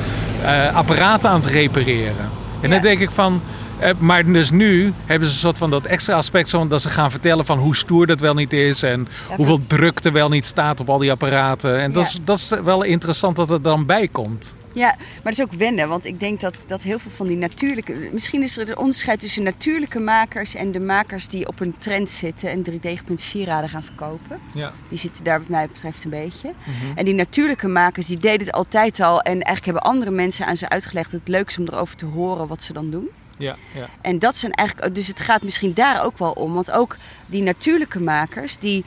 apparaten 0.74 1.30
aan 1.30 1.40
het 1.40 1.50
repareren. 1.50 2.30
En 2.60 2.68
ja. 2.68 2.74
dan 2.74 2.82
denk 2.82 3.00
ik 3.00 3.10
van, 3.10 3.34
eh, 3.34 3.59
maar 3.98 4.32
dus 4.32 4.50
nu 4.50 4.92
hebben 5.06 5.28
ze 5.28 5.34
een 5.34 5.40
soort 5.40 5.58
van 5.58 5.70
dat 5.70 5.86
extra 5.86 6.14
aspect, 6.14 6.48
zo 6.48 6.68
dat 6.68 6.82
ze 6.82 6.88
gaan 6.88 7.10
vertellen 7.10 7.44
van 7.44 7.58
hoe 7.58 7.76
stoer 7.76 8.06
dat 8.06 8.20
wel 8.20 8.34
niet 8.34 8.52
is 8.52 8.82
en 8.82 9.08
hoeveel 9.36 9.66
druk 9.66 10.04
er 10.04 10.12
wel 10.12 10.28
niet 10.28 10.46
staat 10.46 10.80
op 10.80 10.88
al 10.88 10.98
die 10.98 11.10
apparaten. 11.10 11.80
En 11.80 11.92
dat, 11.92 12.04
is, 12.04 12.18
dat 12.24 12.36
is 12.36 12.48
wel 12.64 12.82
interessant 12.82 13.36
dat 13.36 13.48
het 13.48 13.64
dan 13.64 13.86
bij 13.86 14.08
komt. 14.08 14.54
Ja, 14.72 14.94
maar 14.96 15.32
het 15.32 15.38
is 15.38 15.44
ook 15.44 15.52
wennen, 15.52 15.88
want 15.88 16.04
ik 16.04 16.20
denk 16.20 16.40
dat, 16.40 16.64
dat 16.66 16.82
heel 16.82 16.98
veel 16.98 17.10
van 17.10 17.26
die 17.26 17.36
natuurlijke. 17.36 18.08
Misschien 18.12 18.42
is 18.42 18.56
er 18.56 18.68
een 18.68 18.78
onderscheid 18.78 19.20
tussen 19.20 19.42
natuurlijke 19.42 19.98
makers 19.98 20.54
en 20.54 20.72
de 20.72 20.80
makers 20.80 21.28
die 21.28 21.48
op 21.48 21.60
een 21.60 21.74
trend 21.78 22.10
zitten 22.10 22.50
en 22.50 22.64
3D-geprinte 22.70 23.22
sieraden 23.22 23.68
gaan 23.68 23.82
verkopen. 23.82 24.40
Ja. 24.54 24.72
Die 24.88 24.98
zitten 24.98 25.24
daar, 25.24 25.38
wat 25.38 25.48
mij 25.48 25.68
betreft, 25.68 26.04
een 26.04 26.10
beetje. 26.10 26.48
Mhm. 26.48 26.98
En 26.98 27.04
die 27.04 27.14
natuurlijke 27.14 27.68
makers, 27.68 28.06
die 28.06 28.18
deden 28.18 28.46
het 28.46 28.52
altijd 28.52 29.00
al 29.00 29.20
en 29.20 29.32
eigenlijk 29.32 29.64
hebben 29.64 29.82
andere 29.82 30.10
mensen 30.10 30.46
aan 30.46 30.56
ze 30.56 30.68
uitgelegd 30.68 31.10
dat 31.10 31.20
het 31.20 31.28
leuk 31.28 31.48
is 31.48 31.58
om 31.58 31.66
erover 31.66 31.96
te 31.96 32.06
horen 32.06 32.46
wat 32.46 32.62
ze 32.62 32.72
dan 32.72 32.90
doen. 32.90 33.08
Ja, 33.40 33.56
ja. 33.74 33.88
En 34.00 34.18
dat 34.18 34.36
zijn 34.36 34.52
eigenlijk, 34.52 34.94
dus 34.94 35.06
het 35.06 35.20
gaat 35.20 35.42
misschien 35.42 35.74
daar 35.74 36.04
ook 36.04 36.18
wel 36.18 36.32
om. 36.32 36.54
Want 36.54 36.70
ook 36.70 36.96
die 37.26 37.42
natuurlijke 37.42 38.00
makers, 38.00 38.56
die 38.56 38.84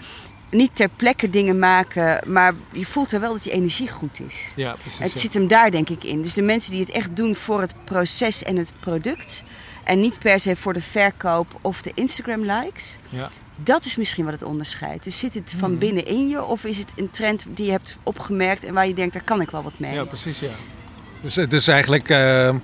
niet 0.54 0.76
ter 0.76 0.90
plekke 0.90 1.30
dingen 1.30 1.60
maken, 1.60 2.32
maar 2.32 2.54
je 2.72 2.86
voelt 2.86 3.12
er 3.12 3.20
wel 3.20 3.34
dat 3.34 3.44
die 3.44 3.52
energie 3.52 3.88
goed 3.88 4.20
is. 4.20 4.48
Ja, 4.56 4.76
precies. 4.82 5.00
Het 5.00 5.18
zit 5.18 5.34
hem 5.34 5.48
daar 5.48 5.72
denk 5.72 5.90
ik 5.90 6.04
in. 6.04 6.22
Dus 6.22 6.34
de 6.34 6.42
mensen 6.42 6.72
die 6.72 6.82
het 6.82 6.92
echt 6.92 7.16
doen 7.16 7.36
voor 7.36 7.62
het 7.62 7.74
proces 7.84 8.44
en 8.44 8.56
het 8.56 8.74
product. 8.80 9.44
En 9.84 10.00
niet 10.00 10.20
per 10.20 10.40
se 10.40 10.56
voor 10.56 10.74
de 10.74 10.82
verkoop 10.82 11.60
of 11.62 11.82
de 11.82 11.92
Instagram 11.94 12.42
likes. 12.42 12.98
Ja. 13.10 13.30
Dat 13.56 13.86
is 13.86 13.96
misschien 13.96 14.24
wat 14.24 14.34
het 14.34 14.44
onderscheidt. 14.44 15.04
Dus 15.04 15.18
zit 15.18 15.34
het 15.34 15.54
van 15.58 15.72
mm. 15.72 15.78
binnen 15.78 16.06
in 16.06 16.30
je 16.30 16.44
of 16.44 16.66
is 16.66 16.78
het 16.78 16.94
een 16.96 17.10
trend 17.10 17.46
die 17.50 17.66
je 17.66 17.72
hebt 17.72 17.98
opgemerkt 18.04 18.64
en 18.64 18.74
waar 18.74 18.88
je 18.88 18.94
denkt, 18.94 19.14
daar 19.14 19.24
kan 19.24 19.42
ik 19.42 19.52
wel 19.52 19.64
wat 19.64 19.74
mee? 19.78 19.94
Ja, 19.94 20.04
precies 20.04 20.40
ja. 20.40 20.52
Dus, 21.22 21.34
dus 21.34 21.68
eigenlijk. 21.68 22.10
Uh 22.10 22.18
uh, 22.18 22.56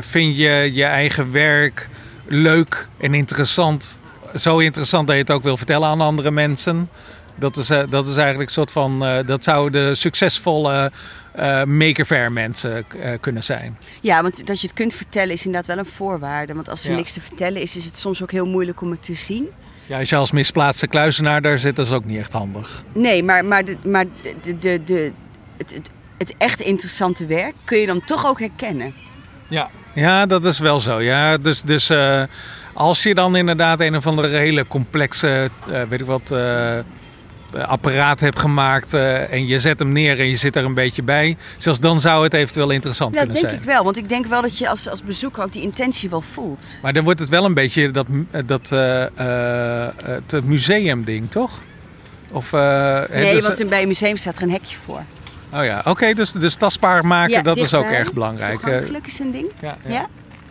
vind 0.00 0.36
je 0.36 0.70
je 0.72 0.84
eigen 0.84 1.32
werk 1.32 1.88
leuk 2.26 2.88
en 2.98 3.14
interessant? 3.14 3.98
Zo 4.34 4.58
interessant 4.58 5.06
dat 5.06 5.16
je 5.16 5.22
het 5.22 5.30
ook 5.30 5.42
wil 5.42 5.56
vertellen 5.56 5.88
aan 5.88 6.00
andere 6.00 6.30
mensen. 6.30 6.88
Dat 7.36 7.56
is, 7.56 7.70
uh, 7.70 7.82
dat 7.90 8.06
is 8.06 8.16
eigenlijk 8.16 8.48
een 8.48 8.54
soort 8.54 8.72
van. 8.72 9.22
dat 9.26 9.44
zouden 9.44 9.96
succesvolle 9.96 10.92
maker 11.66 12.04
fair 12.04 12.32
mensen 12.32 12.84
kunnen 13.20 13.44
zijn. 13.44 13.78
Ja, 14.00 14.22
want 14.22 14.46
dat 14.46 14.60
je 14.60 14.66
het 14.66 14.76
kunt 14.76 14.94
vertellen 14.94 15.32
is 15.32 15.44
inderdaad 15.46 15.66
wel 15.66 15.78
een 15.78 15.90
voorwaarde. 15.90 16.54
Want 16.54 16.70
als 16.70 16.88
er 16.88 16.94
niks 16.94 17.12
te 17.12 17.20
vertellen 17.20 17.60
is, 17.60 17.76
is 17.76 17.84
het 17.84 17.98
soms 17.98 18.22
ook 18.22 18.30
heel 18.30 18.46
moeilijk 18.46 18.80
om 18.80 18.90
het 18.90 19.02
te 19.02 19.14
zien. 19.14 19.48
Ja, 19.86 19.98
als 19.98 20.08
je 20.08 20.16
als 20.16 20.30
misplaatste 20.30 20.86
kluizenaar 20.86 21.42
daar 21.42 21.58
zit, 21.58 21.76
dat 21.76 21.86
is 21.86 21.92
ook 21.92 22.04
niet 22.04 22.18
echt 22.18 22.32
handig. 22.32 22.82
Nee, 22.94 23.22
maar, 23.22 23.44
maar, 23.44 23.64
de, 23.64 23.76
maar 23.82 24.04
de, 24.20 24.58
de, 24.58 24.84
de, 24.84 25.12
het, 25.56 25.72
het, 25.72 25.90
het 26.18 26.34
echt 26.38 26.60
interessante 26.60 27.26
werk 27.26 27.54
kun 27.64 27.78
je 27.78 27.86
dan 27.86 28.04
toch 28.04 28.26
ook 28.26 28.38
herkennen. 28.38 28.94
Ja, 29.48 29.70
ja 29.94 30.26
dat 30.26 30.44
is 30.44 30.58
wel 30.58 30.80
zo. 30.80 31.00
Ja, 31.00 31.38
dus 31.38 31.62
dus 31.62 31.90
uh, 31.90 32.22
als 32.72 33.02
je 33.02 33.14
dan 33.14 33.36
inderdaad 33.36 33.80
een 33.80 33.96
of 33.96 34.06
andere 34.06 34.36
hele 34.36 34.66
complexe, 34.66 35.50
uh, 35.68 35.82
weet 35.88 36.00
ik 36.00 36.06
wat, 36.06 36.30
uh, 36.32 36.78
apparaat 37.66 38.20
hebt 38.20 38.38
gemaakt 38.38 38.94
en 38.94 39.46
je 39.46 39.58
zet 39.58 39.78
hem 39.78 39.92
neer 39.92 40.20
en 40.20 40.26
je 40.26 40.36
zit 40.36 40.56
er 40.56 40.64
een 40.64 40.74
beetje 40.74 41.02
bij, 41.02 41.36
zelfs 41.58 41.80
dan 41.80 42.00
zou 42.00 42.24
het 42.24 42.34
eventueel 42.34 42.70
interessant 42.70 43.16
kunnen 43.16 43.36
zijn. 43.36 43.46
Ja, 43.46 43.50
denk 43.50 43.62
ik 43.68 43.74
wel. 43.74 43.84
Want 43.84 43.96
ik 43.96 44.08
denk 44.08 44.26
wel 44.26 44.42
dat 44.42 44.58
je 44.58 44.68
als, 44.68 44.88
als 44.88 45.02
bezoeker 45.02 45.42
ook 45.42 45.52
die 45.52 45.62
intentie 45.62 46.10
wel 46.10 46.20
voelt. 46.20 46.66
Maar 46.82 46.92
dan 46.92 47.04
wordt 47.04 47.20
het 47.20 47.28
wel 47.28 47.44
een 47.44 47.54
beetje 47.54 47.90
dat, 47.90 48.06
dat 48.46 48.68
het 50.30 50.44
museumding, 50.44 51.30
toch? 51.30 51.60
Of, 52.30 52.52
nee, 52.52 53.34
dus, 53.34 53.46
want 53.46 53.68
bij 53.68 53.82
een 53.82 53.88
museum 53.88 54.16
staat 54.16 54.36
er 54.36 54.42
een 54.42 54.50
hekje 54.50 54.76
voor. 54.76 55.02
Oh 55.54 55.64
ja, 55.64 55.82
oké, 55.84 56.14
dus, 56.14 56.32
dus 56.32 56.54
tastbaar 56.54 57.06
maken, 57.06 57.44
dat 57.44 57.56
is 57.56 57.74
ook 57.74 57.90
erg 57.90 58.12
belangrijk. 58.12 58.60
Toegankelijk 58.60 59.06
is 59.06 59.18
een 59.18 59.30
ding. 59.30 59.50
Ja, 59.60 59.76
ja. 59.86 60.06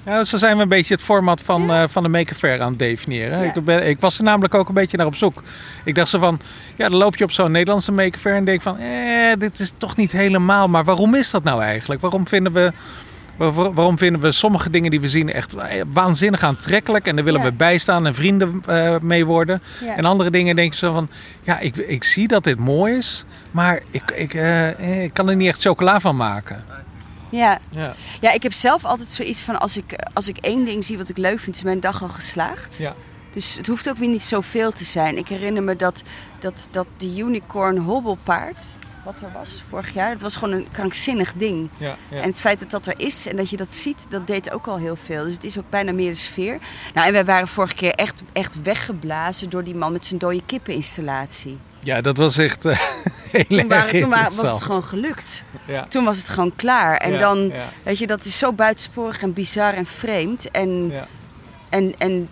ja. 0.05 0.23
zo 0.23 0.37
zijn 0.37 0.55
we 0.55 0.61
een 0.61 0.69
beetje 0.69 0.93
het 0.93 1.03
format 1.03 1.41
van, 1.41 1.71
uh, 1.71 1.83
van 1.87 2.03
de 2.03 2.09
Maker 2.09 2.35
Fair 2.35 2.61
aan 2.61 2.69
het 2.69 2.79
definiëren. 2.79 3.43
Ik, 3.43 3.63
ben, 3.63 3.87
ik 3.87 3.99
was 3.99 4.17
er 4.17 4.23
namelijk 4.23 4.53
ook 4.53 4.67
een 4.67 4.73
beetje 4.73 4.97
naar 4.97 5.05
op 5.05 5.15
zoek. 5.15 5.43
Ik 5.83 5.95
dacht 5.95 6.09
zo 6.09 6.19
van, 6.19 6.39
ja, 6.75 6.89
dan 6.89 6.97
loop 6.97 7.15
je 7.15 7.23
op 7.23 7.31
zo'n 7.31 7.51
Nederlandse 7.51 7.91
Maker 7.91 8.19
Fair 8.19 8.35
en 8.35 8.45
denk 8.45 8.61
van, 8.61 8.77
eh, 8.77 9.33
dit 9.37 9.59
is 9.59 9.71
toch 9.77 9.95
niet 9.95 10.11
helemaal. 10.11 10.67
Maar 10.67 10.83
waarom 10.83 11.15
is 11.15 11.31
dat 11.31 11.43
nou 11.43 11.61
eigenlijk? 11.61 12.01
Waarom 12.01 12.27
vinden 12.27 12.53
we 12.53 12.73
Waarom 13.37 13.97
vinden 13.97 14.21
we 14.21 14.31
sommige 14.31 14.69
dingen 14.69 14.91
die 14.91 15.01
we 15.01 15.09
zien 15.09 15.33
echt 15.33 15.55
waanzinnig 15.93 16.43
aantrekkelijk 16.43 17.07
en 17.07 17.15
daar 17.15 17.25
willen 17.25 17.41
we 17.43 17.51
bijstaan 17.51 18.05
en 18.05 18.13
vrienden 18.13 18.61
uh, 18.69 18.95
mee 19.01 19.25
worden? 19.25 19.61
En 19.95 20.05
andere 20.05 20.31
dingen 20.31 20.55
denk 20.55 20.71
je 20.71 20.77
zo 20.77 20.93
van, 20.93 21.09
ja, 21.41 21.59
ik, 21.59 21.77
ik 21.77 22.03
zie 22.03 22.27
dat 22.27 22.43
dit 22.43 22.59
mooi 22.59 22.97
is, 22.97 23.25
maar 23.51 23.81
ik, 23.91 24.11
ik, 24.11 24.33
uh, 24.33 25.03
ik 25.03 25.13
kan 25.13 25.29
er 25.29 25.35
niet 25.35 25.47
echt 25.47 25.61
chocola 25.61 25.99
van 25.99 26.15
maken. 26.15 26.65
Ja. 27.29 27.59
ja. 27.71 27.93
Ja. 28.21 28.31
ik 28.31 28.43
heb 28.43 28.53
zelf 28.53 28.85
altijd 28.85 29.09
zoiets 29.09 29.41
van 29.41 29.59
als 29.59 29.77
ik, 29.77 29.95
als 30.13 30.27
ik 30.27 30.37
één 30.37 30.65
ding 30.65 30.83
zie 30.83 30.97
wat 30.97 31.09
ik 31.09 31.17
leuk 31.17 31.39
vind, 31.39 31.55
is 31.55 31.63
mijn 31.63 31.79
dag 31.79 32.01
al 32.01 32.09
geslaagd. 32.09 32.77
Ja. 32.77 32.93
Dus 33.33 33.57
het 33.57 33.67
hoeft 33.67 33.89
ook 33.89 33.97
weer 33.97 34.09
niet 34.09 34.23
zoveel 34.23 34.71
te 34.71 34.83
zijn. 34.83 35.17
Ik 35.17 35.27
herinner 35.27 35.63
me 35.63 35.75
dat, 35.75 36.03
dat, 36.39 36.67
dat 36.71 36.87
de 36.97 37.17
unicorn 37.17 37.77
hobbelpaard 37.77 38.63
wat 39.03 39.21
er 39.21 39.31
was 39.31 39.63
vorig 39.69 39.93
jaar. 39.93 40.09
Het 40.09 40.21
was 40.21 40.35
gewoon 40.35 40.53
een 40.53 40.67
krankzinnig 40.71 41.33
ding. 41.33 41.69
Ja, 41.77 41.95
ja. 42.09 42.21
En 42.21 42.29
het 42.29 42.39
feit 42.39 42.59
dat 42.59 42.71
dat 42.71 42.87
er 42.87 42.93
is 42.97 43.27
en 43.27 43.35
dat 43.35 43.49
je 43.49 43.57
dat 43.57 43.73
ziet, 43.73 44.05
dat 44.09 44.27
deed 44.27 44.51
ook 44.51 44.67
al 44.67 44.77
heel 44.77 44.95
veel. 44.95 45.23
Dus 45.23 45.33
het 45.33 45.43
is 45.43 45.59
ook 45.59 45.69
bijna 45.69 45.91
meer 45.91 46.09
de 46.09 46.17
sfeer. 46.17 46.59
Nou, 46.93 47.07
en 47.07 47.13
wij 47.13 47.25
waren 47.25 47.47
vorige 47.47 47.75
keer 47.75 47.91
echt, 47.91 48.21
echt 48.33 48.61
weggeblazen 48.61 49.49
door 49.49 49.63
die 49.63 49.75
man 49.75 49.91
met 49.91 50.05
zijn 50.05 50.19
dode 50.19 50.41
kippeninstallatie. 50.45 51.59
Ja, 51.79 52.01
dat 52.01 52.17
was 52.17 52.37
echt 52.37 52.65
uh, 52.65 52.77
heel 53.31 53.45
toen, 53.45 53.67
waren, 53.67 53.99
toen 53.99 54.09
was 54.09 54.37
het 54.37 54.61
gewoon 54.61 54.83
gelukt. 54.83 55.43
Ja. 55.65 55.83
Toen 55.83 56.03
was 56.03 56.17
het 56.17 56.29
gewoon 56.29 56.55
klaar. 56.55 56.97
En 56.97 57.19
dan, 57.19 57.53
weet 57.83 57.97
je, 57.97 58.07
dat 58.07 58.25
is 58.25 58.37
zo 58.37 58.53
buitensporig 58.53 59.21
en 59.21 59.33
bizar 59.33 59.73
en 59.73 59.85
vreemd. 59.85 60.51
En, 60.51 60.93
en, 61.69 61.93
en, 61.97 62.29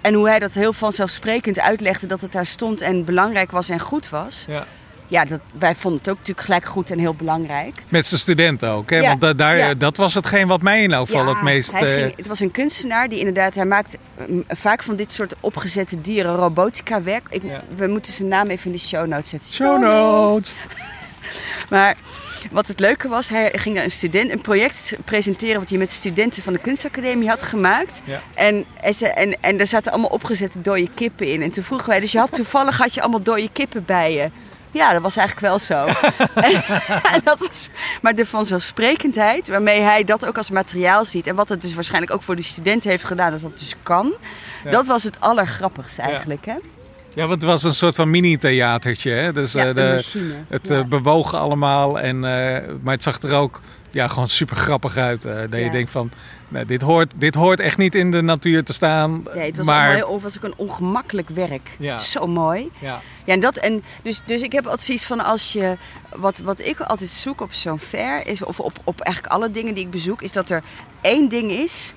en 0.00 0.14
hoe 0.14 0.28
hij 0.28 0.38
dat 0.38 0.54
heel 0.54 0.72
vanzelfsprekend 0.72 1.58
uitlegde 1.58 2.06
dat 2.06 2.20
het 2.20 2.32
daar 2.32 2.46
stond 2.46 2.80
en 2.80 3.04
belangrijk 3.04 3.50
was 3.50 3.68
en 3.68 3.80
goed 3.80 4.08
was. 4.08 4.44
Ja 4.48 4.66
ja, 5.10 5.24
dat, 5.24 5.40
wij 5.58 5.74
vonden 5.74 6.00
het 6.00 6.10
ook 6.10 6.16
natuurlijk 6.16 6.46
gelijk 6.46 6.64
goed 6.64 6.90
en 6.90 6.98
heel 6.98 7.14
belangrijk. 7.14 7.82
Met 7.88 8.06
zijn 8.06 8.20
studenten 8.20 8.68
ook, 8.70 8.90
hè? 8.90 9.00
Want 9.00 9.38
daar, 9.38 9.78
dat 9.78 9.96
was 9.96 10.14
hetgeen 10.14 10.48
wat 10.48 10.62
mij 10.62 10.82
in 10.82 10.92
geval 10.92 11.26
het 11.26 11.42
meest... 11.42 11.72
Hij 11.72 12.04
eh, 12.04 12.16
het 12.16 12.26
was 12.26 12.40
een 12.40 12.50
kunstenaar 12.50 13.08
die 13.08 13.18
inderdaad, 13.18 13.54
hij 13.54 13.64
maakt 13.64 13.96
mm, 14.28 14.44
vaak 14.48 14.82
van 14.82 14.96
dit 14.96 15.12
soort 15.12 15.34
opgezette 15.40 16.00
dieren 16.00 16.34
robotica 16.34 17.02
werk. 17.02 17.26
Ik, 17.30 17.42
we 17.76 17.86
moeten 17.86 18.12
zijn 18.12 18.28
naam 18.28 18.48
even 18.48 18.66
in 18.66 18.72
de 18.72 18.78
show 18.78 19.06
notes 19.06 19.28
zetten. 19.28 19.52
Show 19.52 19.80
notes! 19.80 20.52
maar 21.70 21.96
wat 22.52 22.68
het 22.68 22.80
leuke 22.80 23.08
was, 23.08 23.28
hij 23.28 23.52
ging 23.54 23.82
een 23.82 23.90
student 23.90 24.30
een 24.30 24.40
project 24.40 24.96
presenteren 25.04 25.58
wat 25.58 25.68
hij 25.68 25.78
met 25.78 25.90
studenten 25.90 26.42
van 26.42 26.52
de 26.52 26.58
kunstacademie 26.58 27.28
had 27.28 27.42
gemaakt. 27.42 28.00
En, 28.34 28.64
en, 28.80 28.94
en, 29.14 29.36
en 29.40 29.56
daar 29.56 29.66
zaten 29.66 29.92
allemaal 29.92 30.10
opgezette 30.10 30.60
dode 30.60 30.88
kippen 30.94 31.32
in. 31.32 31.42
En 31.42 31.50
toen 31.50 31.64
vroegen 31.64 31.88
wij, 31.88 32.00
dus 32.00 32.12
je 32.12 32.18
had 32.18 32.34
toevallig 32.34 32.78
had 32.78 32.94
je 32.94 33.00
allemaal 33.00 33.22
dode 33.22 33.48
kippen 33.52 33.84
bij 33.84 34.12
je. 34.12 34.30
Ja, 34.72 34.92
dat 34.92 35.02
was 35.02 35.16
eigenlijk 35.16 35.46
wel 35.46 35.58
zo. 35.58 35.86
en, 37.14 37.20
dat 37.24 37.48
is, 37.52 37.70
maar 38.02 38.14
de 38.14 38.26
vanzelfsprekendheid 38.26 39.48
waarmee 39.48 39.80
hij 39.80 40.04
dat 40.04 40.26
ook 40.26 40.36
als 40.36 40.50
materiaal 40.50 41.04
ziet... 41.04 41.26
en 41.26 41.34
wat 41.34 41.48
het 41.48 41.62
dus 41.62 41.74
waarschijnlijk 41.74 42.12
ook 42.12 42.22
voor 42.22 42.36
de 42.36 42.42
studenten 42.42 42.90
heeft 42.90 43.04
gedaan, 43.04 43.30
dat 43.30 43.40
dat 43.40 43.58
dus 43.58 43.74
kan... 43.82 44.14
dat 44.70 44.86
was 44.86 45.02
het 45.02 45.20
allergrappigste 45.20 46.02
eigenlijk, 46.02 46.46
hè? 46.46 46.56
Ja, 47.14 47.26
want 47.26 47.42
het 47.42 47.50
was 47.50 47.62
een 47.62 47.72
soort 47.72 47.94
van 47.94 48.10
mini-theatertje. 48.10 49.30
Dus 49.32 49.52
ja, 49.52 49.66
uh, 49.68 49.74
de, 49.74 50.02
het 50.48 50.70
uh, 50.70 50.84
bewoog 50.84 51.34
allemaal. 51.34 52.00
En, 52.00 52.16
uh, 52.16 52.22
maar 52.82 52.94
het 52.94 53.02
zag 53.02 53.22
er 53.22 53.34
ook 53.34 53.60
ja, 53.90 54.08
gewoon 54.08 54.28
super 54.28 54.56
grappig 54.56 54.96
uit. 54.96 55.22
dat 55.22 55.60
je 55.60 55.70
denkt 55.70 55.90
van, 55.90 56.10
nee, 56.48 56.64
dit, 56.64 56.82
hoort, 56.82 57.12
dit 57.16 57.34
hoort 57.34 57.60
echt 57.60 57.76
niet 57.76 57.94
in 57.94 58.10
de 58.10 58.22
natuur 58.22 58.64
te 58.64 58.72
staan. 58.72 59.22
Nee, 59.34 59.46
het 59.46 59.56
was, 59.56 59.66
maar... 59.66 60.02
ook, 60.04 60.22
was 60.22 60.36
ook 60.36 60.44
een 60.44 60.54
ongemakkelijk 60.56 61.28
werk. 61.28 61.70
Ja. 61.78 61.98
Zo 61.98 62.26
mooi. 62.26 62.70
Ja. 62.78 63.00
Ja, 63.24 63.32
en 63.32 63.40
dat, 63.40 63.56
en 63.56 63.82
dus, 64.02 64.20
dus 64.24 64.42
ik 64.42 64.52
heb 64.52 64.64
altijd 64.64 64.82
zoiets 64.82 65.04
van 65.04 65.20
als 65.20 65.52
je... 65.52 65.76
Wat, 66.16 66.38
wat 66.38 66.60
ik 66.60 66.80
altijd 66.80 67.10
zoek 67.10 67.40
op 67.40 67.52
zo'n 67.52 67.78
fair, 67.78 68.26
is, 68.26 68.44
of 68.44 68.60
op, 68.60 68.78
op 68.84 69.00
eigenlijk 69.00 69.34
alle 69.34 69.50
dingen 69.50 69.74
die 69.74 69.84
ik 69.84 69.90
bezoek... 69.90 70.22
is 70.22 70.32
dat 70.32 70.50
er 70.50 70.62
één 71.00 71.28
ding 71.28 71.50
is 71.50 71.94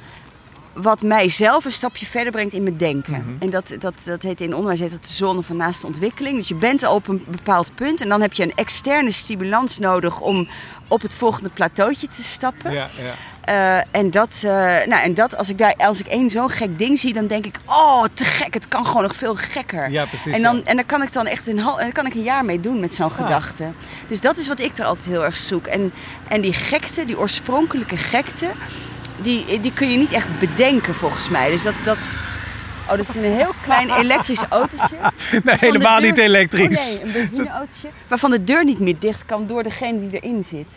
wat 0.73 1.01
mij 1.01 1.29
zelf 1.29 1.65
een 1.65 1.71
stapje 1.71 2.05
verder 2.05 2.31
brengt 2.31 2.53
in 2.53 2.63
mijn 2.63 2.77
denken. 2.77 3.13
Mhm. 3.13 3.35
En 3.39 3.49
dat, 3.49 3.75
dat, 3.79 4.01
dat 4.05 4.23
heet 4.23 4.41
in 4.41 4.51
onderwijs 4.53 4.79
heet 4.79 4.91
dat 4.91 5.01
de 5.01 5.13
zone 5.13 5.41
van 5.41 5.57
naaste 5.57 5.85
ontwikkeling. 5.85 6.37
Dus 6.37 6.47
je 6.47 6.55
bent 6.55 6.83
al 6.83 6.95
op 6.95 7.07
een 7.07 7.25
bepaald 7.29 7.75
punt 7.75 8.01
en 8.01 8.09
dan 8.09 8.21
heb 8.21 8.33
je 8.33 8.43
een 8.43 8.53
externe 8.55 9.11
stimulans 9.11 9.79
nodig 9.79 10.19
om 10.19 10.47
op 10.87 11.01
het 11.01 11.13
volgende 11.13 11.49
plateautje 11.49 12.07
te 12.07 12.23
stappen. 12.23 12.71
Ja, 12.71 12.87
ja. 12.97 13.13
Eh, 13.43 13.83
en, 13.91 14.11
dat, 14.11 14.41
eh, 14.45 14.51
nou, 14.85 15.01
en 15.01 15.13
dat, 15.13 15.37
als 15.37 15.49
ik, 15.49 15.57
daar, 15.57 15.73
als 15.77 15.99
ik 15.99 16.07
één 16.07 16.29
zo'n 16.29 16.49
gek 16.49 16.77
ding 16.79 16.99
zie, 16.99 17.13
dan 17.13 17.27
denk 17.27 17.45
ik, 17.45 17.55
oh, 17.65 18.03
te 18.13 18.25
gek, 18.25 18.53
het 18.53 18.67
kan 18.67 18.85
gewoon 18.85 19.01
nog 19.01 19.15
veel 19.15 19.35
gekker. 19.35 19.91
Ja, 19.91 20.05
precies, 20.05 20.33
En, 20.33 20.41
dan, 20.41 20.55
ja. 20.55 20.63
en 20.63 20.75
daar 20.75 20.85
kan 20.85 21.01
ik 21.01 21.13
dan 21.13 21.25
echt 21.25 21.47
een, 21.47 21.59
hal- 21.59 21.77
daar 21.77 21.91
kan 21.91 22.05
ik 22.05 22.13
een 22.13 22.23
jaar 22.23 22.45
mee 22.45 22.59
doen 22.59 22.79
met 22.79 22.95
zo'n 22.95 23.11
gedachte. 23.11 23.71
Dus 24.07 24.19
dat 24.21 24.37
is 24.37 24.47
wat 24.47 24.59
ik 24.59 24.77
er 24.77 24.85
altijd 24.85 25.07
heel 25.07 25.23
erg 25.25 25.35
zoek. 25.37 25.65
En, 25.67 25.93
en 26.27 26.41
die 26.41 26.53
gekte, 26.53 27.05
die 27.05 27.19
oorspronkelijke 27.19 27.97
gekte, 27.97 28.47
die, 29.23 29.59
die 29.59 29.73
kun 29.73 29.89
je 29.91 29.97
niet 29.97 30.11
echt 30.11 30.39
bedenken 30.39 30.95
volgens 30.95 31.29
mij. 31.29 31.49
Dus 31.49 31.63
dat... 31.63 31.73
dat 31.83 32.19
Oh, 32.89 32.97
dat 32.97 33.09
is 33.09 33.15
een 33.15 33.23
heel 33.23 33.53
klein 33.65 33.89
elektrisch 33.89 34.43
autootje. 34.49 34.95
Nee, 35.43 35.55
helemaal 35.59 35.99
deur- 35.99 36.07
niet 36.09 36.17
elektrisch. 36.17 36.97
Oh 36.99 37.03
nee, 37.05 37.21
een 37.21 37.29
benzineautootje. 37.29 37.87
Waarvan 38.07 38.31
de 38.31 38.43
deur 38.43 38.63
niet 38.65 38.79
meer 38.79 38.95
dicht 38.99 39.25
kan 39.25 39.47
door 39.47 39.63
degene 39.63 40.09
die 40.09 40.19
erin 40.19 40.43
zit. 40.43 40.67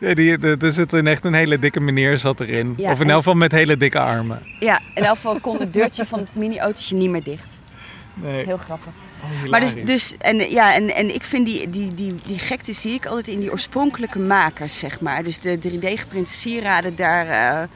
Ja, 0.00 0.14
die, 0.14 0.38
de- 0.38 0.56
er 0.60 0.72
zit 0.72 0.92
een 0.92 1.06
echt 1.06 1.24
een 1.24 1.34
hele 1.34 1.58
dikke 1.58 1.80
meneer 1.80 2.18
zat 2.18 2.40
erin. 2.40 2.74
Ja, 2.76 2.92
of 2.92 3.00
in 3.00 3.08
elk 3.08 3.16
geval 3.18 3.34
met 3.34 3.52
hele 3.52 3.76
dikke 3.76 3.98
armen. 3.98 4.42
Ja, 4.60 4.80
in 4.94 5.04
elk 5.04 5.16
geval 5.16 5.40
kon 5.40 5.58
het 5.58 5.72
deurtje 5.72 6.06
van 6.06 6.18
het 6.18 6.34
mini-autootje 6.34 6.96
niet 6.96 7.10
meer 7.10 7.22
dicht. 7.22 7.58
Nee. 8.14 8.44
Heel 8.44 8.56
grappig. 8.56 8.92
Oh, 9.44 9.50
Maar 9.50 9.60
dus, 9.60 9.74
dus 9.84 10.14
en, 10.18 10.50
ja, 10.50 10.74
en, 10.74 10.94
en 10.94 11.14
ik 11.14 11.22
vind 11.22 11.46
die, 11.46 11.70
die, 11.70 11.94
die, 11.94 12.14
die 12.26 12.38
gekte 12.38 12.72
zie 12.72 12.94
ik 12.94 13.06
altijd 13.06 13.28
in 13.28 13.40
die 13.40 13.50
oorspronkelijke 13.50 14.18
makers, 14.18 14.78
zeg 14.78 15.00
maar. 15.00 15.22
Dus 15.24 15.38
de 15.38 15.58
3D-geprinte 15.68 16.30
sieraden, 16.30 16.96
daar 16.96 17.26
eh, 17.26 17.68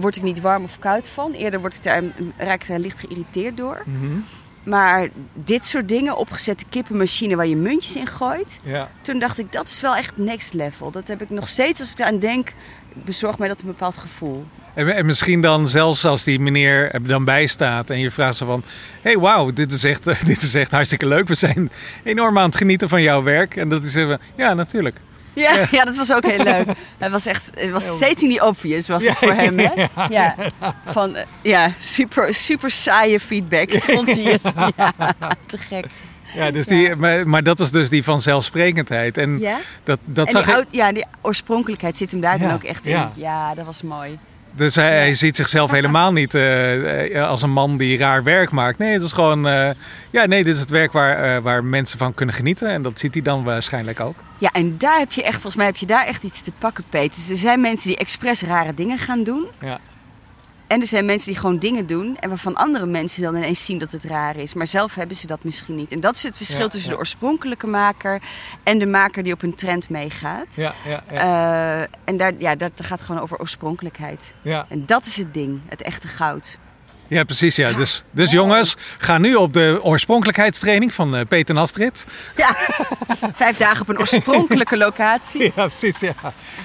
word 0.00 0.16
ik 0.16 0.22
niet 0.22 0.40
warm 0.40 0.64
of 0.64 0.78
koud 0.78 1.08
van. 1.08 1.32
Eerder 1.32 1.60
word 1.60 1.74
ik 1.74 1.82
daar, 1.82 2.02
raak 2.36 2.62
ik 2.62 2.68
daar 2.68 2.78
licht 2.78 2.98
geïrriteerd 2.98 3.56
door. 3.56 3.82
Mhm. 3.86 4.18
Maar 4.64 5.08
dit 5.32 5.66
soort 5.66 5.88
dingen, 5.88 6.16
opgezette 6.16 6.64
kippenmachine 6.68 7.36
waar 7.36 7.46
je 7.46 7.56
muntjes 7.56 7.96
in 7.96 8.06
gooit. 8.06 8.60
Ja. 8.62 8.90
Toen 9.02 9.18
dacht 9.18 9.38
ik, 9.38 9.52
dat 9.52 9.68
is 9.68 9.80
wel 9.80 9.96
echt 9.96 10.16
next 10.16 10.52
level. 10.52 10.90
Dat 10.90 11.08
heb 11.08 11.22
ik 11.22 11.30
nog 11.30 11.48
steeds, 11.48 11.80
als 11.80 11.92
ik 11.92 11.98
eraan 11.98 12.18
denk, 12.18 12.52
bezorgt 13.04 13.38
mij 13.38 13.48
dat 13.48 13.60
een 13.60 13.66
bepaald 13.66 13.98
gevoel. 13.98 14.44
En, 14.74 14.94
en 14.94 15.06
misschien 15.06 15.40
dan 15.40 15.68
zelfs 15.68 16.04
als 16.04 16.24
die 16.24 16.40
meneer 16.40 16.90
er 16.90 17.06
dan 17.06 17.24
bij 17.24 17.46
staat 17.46 17.90
en 17.90 17.98
je 17.98 18.10
vraagt 18.10 18.36
zo 18.36 18.46
van... 18.46 18.62
Hé, 19.02 19.10
hey, 19.10 19.18
wauw, 19.18 19.52
dit, 19.52 19.72
is 19.72 19.84
echt, 19.84 20.04
dit 20.26 20.42
is 20.42 20.54
echt 20.54 20.70
hartstikke 20.70 21.06
leuk. 21.06 21.28
We 21.28 21.34
zijn 21.34 21.70
enorm 22.02 22.38
aan 22.38 22.48
het 22.48 22.56
genieten 22.56 22.88
van 22.88 23.02
jouw 23.02 23.22
werk. 23.22 23.56
En 23.56 23.68
dat 23.68 23.84
is 23.84 23.94
even, 23.94 24.20
ja, 24.36 24.54
natuurlijk. 24.54 25.00
Ja, 25.34 25.66
ja. 25.70 25.84
dat 25.84 25.96
was 25.96 26.12
ook 26.12 26.24
heel 26.26 26.44
leuk. 26.44 26.66
Het 26.98 27.10
was 27.12 27.26
echt, 27.26 27.50
het 27.54 27.70
was 27.70 27.86
stating 27.96 28.34
the 28.36 28.46
obvious 28.46 28.88
was 28.88 29.06
het 29.06 29.12
Ja, 29.20 29.26
voor 29.26 29.32
hem, 29.36 29.58
hè? 29.58 29.84
ja. 30.18 30.34
Van, 30.86 31.16
eh, 31.16 31.22
ja 31.42 31.70
super, 31.78 32.34
super 32.34 32.70
saaie 32.70 33.20
feedback 33.20 33.70
vond 33.82 34.06
hij 34.14 34.22
het. 34.32 34.52
Ja, 34.76 34.92
te 35.46 35.58
gek. 35.58 35.86
Ja, 36.34 36.50
dus 36.50 36.66
Die, 36.66 36.96
maar, 36.96 37.28
maar 37.28 37.42
dat 37.42 37.60
is 37.60 37.70
dus 37.70 37.88
die 37.88 38.04
vanzelfsprekendheid. 38.04 39.18
En 39.18 39.38
Ja? 39.38 39.58
dat, 39.84 39.98
dat 40.04 40.26
en 40.26 40.32
zag 40.32 40.42
die, 40.44 40.52
ik... 40.52 40.58
oud- 40.58 40.66
ja, 40.70 40.92
die 40.92 41.04
oorspronkelijkheid 41.22 41.96
zit 41.96 42.10
hem 42.10 42.20
daar 42.20 42.38
dan 42.38 42.52
ook 42.52 42.62
echt 42.64 42.86
in. 42.86 42.92
ja. 42.92 43.12
Ja, 43.14 43.54
dat 43.54 43.64
was 43.66 43.82
mooi. 43.82 44.18
Dus 44.56 44.74
hij, 44.74 44.96
hij 44.96 45.14
ziet 45.14 45.36
zichzelf 45.36 45.70
helemaal 45.70 46.12
niet 46.12 46.34
eh, 46.34 47.16
eh, 47.16 47.28
als 47.28 47.42
een 47.42 47.50
man 47.52 47.76
die 47.76 47.98
raar 47.98 48.22
werk 48.22 48.50
maakt. 48.50 48.78
Nee, 48.78 48.92
het 48.92 49.02
is 49.02 49.12
gewoon... 49.12 49.48
eh, 49.48 49.70
ja, 50.10 50.26
nee, 50.26 50.44
dit 50.44 50.54
is 50.54 50.60
het 50.60 50.70
werk 50.70 50.92
waar, 50.92 51.36
eh, 51.36 51.42
waar 51.42 51.64
mensen 51.64 51.98
van 51.98 52.14
kunnen 52.14 52.34
genieten. 52.34 52.68
En 52.68 52.82
dat 52.82 52.98
ziet 52.98 53.14
hij 53.14 53.22
dan 53.22 53.44
waarschijnlijk 53.44 54.00
ook. 54.00 54.16
Ja, 54.38 54.50
en 54.52 54.78
daar 54.78 54.98
heb 54.98 55.12
je 55.12 55.22
echt, 55.22 55.32
volgens 55.32 55.56
mij 55.56 55.66
heb 55.66 55.76
je 55.76 55.86
daar 55.86 56.06
echt 56.06 56.22
iets 56.22 56.42
te 56.42 56.52
pakken, 56.58 56.84
Peter. 56.88 57.08
Dus 57.14 57.30
er 57.30 57.36
zijn 57.36 57.60
mensen 57.60 57.88
die 57.88 57.98
expres 57.98 58.42
rare 58.42 58.74
dingen 58.74 58.98
gaan 58.98 59.22
doen. 59.22 59.46
Ja. 59.60 59.80
En 60.66 60.80
er 60.80 60.86
zijn 60.86 61.04
mensen 61.04 61.30
die 61.32 61.40
gewoon 61.40 61.58
dingen 61.58 61.86
doen 61.86 62.16
en 62.16 62.28
waarvan 62.28 62.54
andere 62.54 62.86
mensen 62.86 63.22
dan 63.22 63.36
ineens 63.36 63.64
zien 63.64 63.78
dat 63.78 63.90
het 63.90 64.04
raar 64.04 64.36
is. 64.36 64.54
Maar 64.54 64.66
zelf 64.66 64.94
hebben 64.94 65.16
ze 65.16 65.26
dat 65.26 65.44
misschien 65.44 65.74
niet. 65.74 65.92
En 65.92 66.00
dat 66.00 66.14
is 66.14 66.22
het 66.22 66.36
verschil 66.36 66.60
Ja, 66.60 66.68
tussen 66.68 66.88
ja. 66.88 66.94
de 66.94 67.00
oorspronkelijke 67.00 67.66
maker 67.66 68.22
en 68.62 68.78
de 68.78 68.86
maker 68.86 69.22
die 69.22 69.32
op 69.32 69.42
een 69.42 69.54
trend 69.54 69.88
meegaat. 69.88 70.54
Ja, 70.56 70.74
ja, 70.88 71.02
ja. 71.10 71.80
Eh, 71.82 71.88
en 72.04 72.16
daar, 72.16 72.32
ja, 72.38 72.54
dat 72.54 72.72
gaat 72.76 73.02
gewoon 73.02 73.22
over 73.22 73.38
oorspronkelijkheid. 73.38 74.34
ja. 74.42 74.66
En 74.68 74.86
dat 74.86 75.06
is 75.06 75.16
het 75.16 75.34
ding, 75.34 75.60
het 75.68 75.82
echte 75.82 76.08
goud. 76.08 76.58
Ja, 77.08 77.24
precies. 77.24 77.56
Ja. 77.56 77.72
Dus, 77.72 78.04
dus 78.10 78.30
jongens, 78.30 78.74
ga 78.98 79.18
nu 79.18 79.34
op 79.34 79.52
de 79.52 79.78
oorspronkelijkheidstraining 79.82 80.92
van 80.92 81.16
eh, 81.16 81.26
Peter 81.28 81.54
en 81.54 81.60
Astrid. 81.60 82.06
Ja, 82.36 82.56
vijf 83.34 83.56
dagen 83.56 83.80
op 83.80 83.88
een 83.88 83.98
oorspronkelijke 83.98 84.76
locatie. 84.76 85.42
Ja, 85.56 85.66
precies. 85.66 86.00
Ja. 86.00 86.14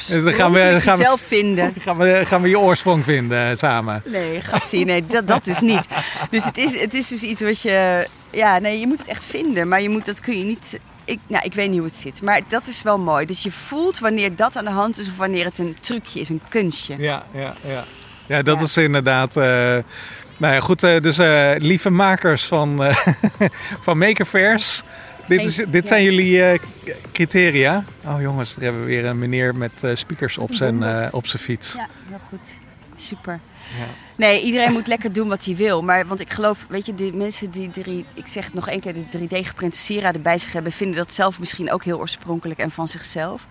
Dus 0.07 0.23
dan 0.23 0.33
gaan 0.33 0.51
we, 0.51 0.67
dan 0.71 0.81
gaan 0.81 0.97
zelf 0.97 1.21
we, 1.21 1.27
vinden. 1.27 1.73
gaan 1.79 1.97
we, 1.97 2.21
gaan 2.25 2.41
we 2.41 2.49
je 2.49 2.59
oorsprong 2.59 3.03
vinden 3.03 3.49
eh, 3.49 3.55
samen. 3.55 4.03
Nee, 4.05 4.41
gaat 4.41 4.67
zien. 4.67 4.85
Nee, 4.85 5.05
dat, 5.07 5.27
dat 5.27 5.43
dus 5.45 5.61
niet. 5.61 5.87
Dus 6.29 6.45
het 6.45 6.57
is, 6.57 6.79
het 6.79 6.93
is 6.93 7.07
dus 7.07 7.23
iets 7.23 7.41
wat 7.41 7.61
je... 7.61 8.07
Ja, 8.31 8.59
nee, 8.59 8.79
je 8.79 8.87
moet 8.87 8.97
het 8.97 9.07
echt 9.07 9.25
vinden. 9.25 9.67
Maar 9.67 9.81
je 9.81 9.89
moet, 9.89 10.05
dat 10.05 10.19
kun 10.19 10.37
je 10.37 10.43
niet... 10.43 10.79
Ik, 11.05 11.19
nou, 11.27 11.43
ik 11.45 11.53
weet 11.53 11.67
niet 11.69 11.77
hoe 11.77 11.87
het 11.87 11.95
zit. 11.95 12.21
Maar 12.21 12.41
dat 12.47 12.67
is 12.67 12.81
wel 12.81 12.99
mooi. 12.99 13.25
Dus 13.25 13.43
je 13.43 13.51
voelt 13.51 13.99
wanneer 13.99 14.35
dat 14.35 14.55
aan 14.55 14.65
de 14.65 14.71
hand 14.71 14.99
is... 14.99 15.07
of 15.07 15.17
wanneer 15.17 15.45
het 15.45 15.57
een 15.57 15.77
trucje 15.79 16.19
is, 16.19 16.29
een 16.29 16.41
kunstje. 16.49 16.95
Ja, 16.97 17.23
ja, 17.33 17.53
ja. 17.67 17.83
Ja, 18.25 18.41
dat 18.41 18.57
Ja. 18.57 18.63
is 18.65 18.77
inderdaad. 18.77 19.37
eh 19.37 19.77
nou 20.39 20.53
ja, 20.53 20.59
goed. 20.59 20.83
eh, 20.83 21.01
dus 21.01 21.17
eh, 21.17 21.51
lieve 21.57 21.89
makers 21.89 22.45
van, 22.45 22.83
eh 22.83 22.97
van 23.85 23.97
Maker 23.97 24.25
Fairs. 24.25 24.83
Dit, 25.27 25.43
is, 25.43 25.55
dit 25.67 25.87
zijn 25.87 26.03
jullie 26.03 26.59
criteria. 27.11 27.83
Oh 28.05 28.21
jongens, 28.21 28.53
daar 28.55 28.63
hebben 28.63 28.81
we 28.81 28.87
weer 28.87 29.05
een 29.05 29.17
meneer 29.17 29.55
met 29.55 29.71
speakers 29.93 30.37
op 30.37 30.53
zijn, 30.53 30.83
op 31.11 31.27
zijn 31.27 31.41
fiets. 31.41 31.73
Ja, 31.77 31.87
heel 32.09 32.19
goed. 32.29 32.49
Super. 32.95 33.39
Ja. 33.77 33.85
Nee, 34.17 34.41
iedereen 34.41 34.71
moet 34.71 34.87
lekker 34.87 35.13
doen 35.13 35.27
wat 35.27 35.45
hij 35.45 35.55
wil. 35.55 35.81
Maar 35.81 36.07
want 36.07 36.19
ik 36.19 36.29
geloof, 36.31 36.65
weet 36.69 36.85
je, 36.85 36.93
die 36.95 37.13
mensen 37.13 37.51
die 37.51 37.69
drie, 37.69 38.05
ik 38.13 38.27
zeg 38.27 38.45
het 38.45 38.53
nog 38.53 38.67
één 38.67 38.79
keer, 38.79 38.93
die 38.93 39.07
3D-geprinte 39.27 39.77
sieraden 39.77 40.21
bij 40.21 40.37
zich 40.37 40.53
hebben, 40.53 40.71
vinden 40.71 40.95
dat 40.97 41.13
zelf 41.13 41.39
misschien 41.39 41.71
ook 41.71 41.83
heel 41.83 41.99
oorspronkelijk 41.99 42.59
en 42.59 42.71
van 42.71 42.87
zichzelf. 42.87 43.47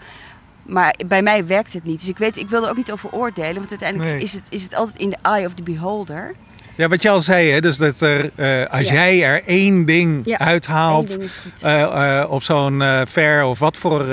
Maar 0.63 0.95
bij 1.07 1.23
mij 1.23 1.47
werkt 1.47 1.73
het 1.73 1.85
niet. 1.85 1.99
Dus 2.01 2.09
ik 2.09 2.19
weet, 2.19 2.37
ik 2.37 2.49
wil 2.49 2.63
er 2.65 2.71
ook 2.71 2.77
niet 2.77 2.93
over 2.93 3.11
oordelen. 3.13 3.55
Want 3.55 3.71
uiteindelijk 3.71 4.13
Nee. 4.13 4.23
is, 4.23 4.33
het, 4.35 4.47
is 4.53 4.63
het 4.63 4.75
altijd 4.75 4.97
in 4.97 5.11
de 5.11 5.17
eye 5.23 5.47
of 5.47 5.55
the 5.55 5.63
beholder. 5.63 6.35
Ja, 6.79 6.89
wat 6.89 7.03
je 7.03 7.11
al 7.11 7.21
zei, 7.21 7.51
hè, 7.51 7.61
dus 7.61 7.77
dat 7.79 8.01
er, 8.01 8.31
eh, 8.35 8.67
als 8.71 8.89
Ja. 8.89 8.95
jij 8.95 9.23
er 9.25 9.43
één 9.47 9.85
ding 9.85 10.21
Ja, 10.25 10.39
uithaalt 10.39 11.09
ding 11.19 11.31
eh, 11.61 12.21
eh, 12.21 12.31
op 12.31 12.43
zo'n 12.43 12.83
fair 13.09 13.45
of 13.45 13.59
wat 13.59 13.77
voor 13.77 14.07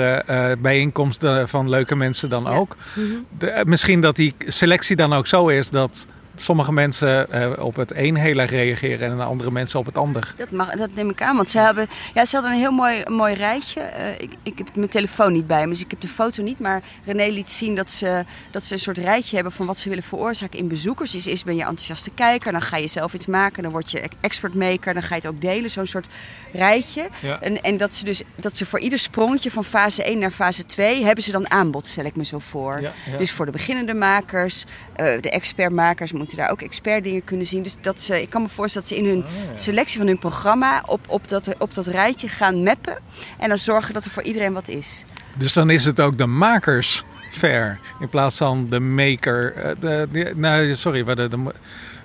bijeenkomst 0.58 1.24
van 1.44 1.68
leuke 1.68 1.96
mensen 1.96 2.28
dan 2.28 2.44
Ja. 2.44 2.50
ook. 2.50 2.76
Mhm. 2.94 3.06
De, 3.38 3.62
misschien 3.66 4.00
dat 4.00 4.16
die 4.16 4.34
selectie 4.46 4.96
dan 4.96 5.12
ook 5.12 5.26
zo 5.26 5.48
is 5.48 5.70
dat 5.70 6.06
sommige 6.36 6.72
mensen 6.72 7.32
eh, 7.32 7.64
op 7.64 7.76
het 7.76 7.94
een 7.94 8.16
heel 8.16 8.38
erg 8.38 8.50
reageren 8.50 9.10
en 9.10 9.20
andere 9.20 9.50
mensen 9.50 9.78
op 9.78 9.86
het 9.86 9.98
ander. 9.98 10.32
Dat, 10.36 10.50
mag, 10.50 10.70
dat 10.70 10.94
neem 10.94 11.10
ik 11.10 11.22
aan. 11.22 11.36
Want 11.36 11.50
ze, 11.50 11.58
hebben, 11.58 11.86
ja, 12.14 12.24
ze 12.24 12.34
hadden 12.34 12.52
een 12.52 12.58
heel 12.58 12.70
mooi, 12.70 13.02
mooi 13.06 13.34
rijtje. 13.34 13.80
Eh, 13.80 14.12
ik, 14.12 14.30
ik 14.42 14.58
heb 14.58 14.76
mijn 14.76 14.88
telefoon 14.88 15.32
niet 15.32 15.46
bij 15.46 15.66
me, 15.66 15.72
dus 15.72 15.82
ik 15.82 15.90
heb 15.90 16.00
de 16.00 16.08
foto 16.08 16.42
niet. 16.42 16.58
Maar 16.58 16.82
René 17.04 17.26
liet 17.26 17.50
zien 17.50 17.74
dat 17.74 17.90
ze, 17.90 18.24
dat 18.50 18.64
ze 18.64 18.72
een 18.72 18.80
soort 18.80 18.98
rijtje 18.98 19.34
hebben 19.34 19.52
van 19.52 19.66
wat 19.66 19.78
ze 19.78 19.88
willen 19.88 20.04
veroorzaken 20.04 20.58
in 20.58 20.68
bezoekers. 20.68 21.10
Dus 21.10 21.26
eerst 21.26 21.44
ben 21.44 21.56
je 21.56 21.60
enthousiaste 21.60 22.10
kijker, 22.10 22.52
dan 22.52 22.62
ga 22.62 22.76
je 22.76 22.88
zelf 22.88 23.14
iets 23.14 23.26
maken. 23.26 23.62
Dan 23.62 23.72
word 23.72 23.90
je 23.90 24.08
expert 24.20 24.54
maker, 24.54 24.94
dan 24.94 25.02
ga 25.02 25.14
je 25.14 25.20
het 25.20 25.30
ook 25.30 25.40
delen. 25.40 25.70
Zo'n 25.70 25.86
soort 25.86 26.06
rijtje. 26.52 27.08
Ja. 27.20 27.40
En, 27.40 27.62
en 27.62 27.76
dat, 27.76 27.94
ze 27.94 28.04
dus, 28.04 28.22
dat 28.36 28.56
ze 28.56 28.66
voor 28.66 28.80
ieder 28.80 28.98
sprongetje 28.98 29.50
van 29.50 29.64
fase 29.64 30.02
1 30.02 30.18
naar 30.18 30.30
fase 30.30 30.64
2 30.64 31.04
hebben 31.04 31.24
ze 31.24 31.32
dan 31.32 31.50
aanbod, 31.50 31.86
stel 31.86 32.04
ik 32.04 32.16
me 32.16 32.24
zo 32.24 32.38
voor. 32.38 32.80
Ja, 32.80 32.92
ja. 33.10 33.16
Dus 33.16 33.30
voor 33.30 33.46
de 33.46 33.52
beginnende 33.52 33.94
makers, 33.94 34.64
eh, 34.94 35.20
de 35.20 35.30
expertmakers 35.30 36.12
moeten 36.12 36.25
daar 36.34 36.50
ook 36.50 36.62
expertdingen 36.62 37.24
kunnen 37.24 37.46
zien. 37.46 37.62
Dus 37.62 37.76
dat 37.80 38.00
ze, 38.00 38.22
ik 38.22 38.30
kan 38.30 38.42
me 38.42 38.48
voorstellen 38.48 38.88
dat 38.88 38.96
ze 38.98 39.04
in 39.04 39.10
hun 39.10 39.24
selectie 39.54 39.98
van 39.98 40.06
hun 40.06 40.18
programma 40.18 40.82
op, 40.86 41.00
op, 41.08 41.28
dat, 41.28 41.54
op 41.58 41.74
dat 41.74 41.86
rijtje 41.86 42.28
gaan 42.28 42.62
mappen. 42.62 42.98
En 43.38 43.48
dan 43.48 43.58
zorgen 43.58 43.94
dat 43.94 44.04
er 44.04 44.10
voor 44.10 44.22
iedereen 44.22 44.52
wat 44.52 44.68
is. 44.68 45.04
Dus 45.34 45.52
dan 45.52 45.70
is 45.70 45.84
het 45.84 46.00
ook 46.00 46.18
de 46.18 46.26
makers 46.26 47.02
fair 47.30 47.80
in 48.00 48.08
plaats 48.08 48.36
van 48.36 48.66
de 48.68 48.80
maker. 48.80 49.54
eh, 49.54 49.70
De, 49.80 50.08
de, 50.12 50.32
nou, 50.36 50.74
sorry, 50.74 51.04
wat 51.04 51.16
de, 51.16 51.28
de, 51.28 51.38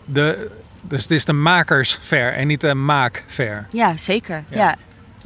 de, 0.06 0.50
dus 0.82 1.02
het 1.02 1.12
is 1.12 1.26
de 1.26 1.34
makers 1.34 2.00
fair 2.02 2.34
en 2.34 2.48
niet 2.48 2.62
de 2.62 2.74
maak 2.76 3.24
fair. 3.28 3.68
Ja, 3.72 3.98
zeker. 3.98 4.44
Ja. 4.50 4.58
Ja. 4.58 4.76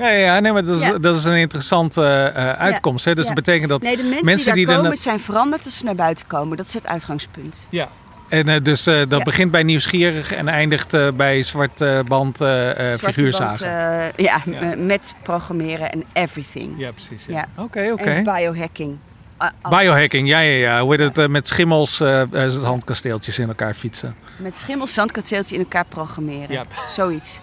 Ja, 0.07 0.39
nee, 0.39 0.51
maar 0.51 0.65
dat 0.65 0.79
is, 0.79 0.85
Ja. 0.85 0.97
dat 0.97 1.15
is 1.15 1.23
een 1.23 1.37
interessante 1.37 2.31
eh, 2.35 2.51
uitkomst. 2.51 3.05
Hè? 3.05 3.15
Dus 3.15 3.25
dat 3.25 3.35
betekent 3.35 3.69
dat 3.69 3.81
Nee, 3.83 3.95
de 3.97 4.03
mensen, 4.03 4.25
mensen 4.25 4.53
die 4.53 4.65
daar 4.65 4.75
komen 4.81 4.97
zijn 4.97 5.19
veranderd 5.19 5.65
als 5.65 5.77
ze 5.77 5.85
naar 5.85 5.95
buiten 5.95 6.27
komen. 6.27 6.57
Dat 6.57 6.67
is 6.67 6.73
het 6.73 6.87
uitgangspunt. 6.87 7.67
Ja. 7.69 7.89
En 8.29 8.47
eh, 8.49 8.61
dus 8.63 8.87
eh, 8.87 8.95
dat 8.97 9.17
Ja. 9.17 9.23
begint 9.23 9.51
bij 9.51 9.63
nieuwsgierig 9.63 10.33
en 10.33 10.47
eindigt 10.47 10.93
eh, 10.93 11.07
bij 11.11 11.43
zwart 11.43 12.05
band 12.07 12.37
Zwarte 12.37 12.97
figuurzagen. 12.99 13.67
band, 13.67 14.15
eh, 14.17 14.25
ja, 14.25 14.41
Ja. 14.45 14.75
met 14.77 15.15
programmeren 15.23 15.91
en 15.91 16.03
everything. 16.13 16.73
ja, 16.77 16.91
precies. 16.91 17.25
Ja. 17.25 17.45
Oké, 17.55 17.89
oké. 17.91 18.03
En 18.03 18.23
biohacking. 18.23 18.97
Biohacking, 19.69 20.27
ja, 20.27 20.39
ja, 20.39 20.57
ja. 20.57 20.81
Hoe 20.81 20.95
heet 20.95 21.15
het? 21.15 21.29
met 21.29 21.47
schimmels, 21.47 21.99
eh, 22.01 22.23
handkasteeltjes 22.63 23.39
in 23.39 23.47
elkaar 23.47 23.73
fietsen. 23.73 24.15
met 24.37 24.55
schimmels, 24.55 24.93
zandkasteeltje 24.93 25.55
in 25.55 25.61
elkaar 25.61 25.85
programmeren. 25.85 26.51
Ja. 26.51 26.65
Zoiets. 26.89 27.41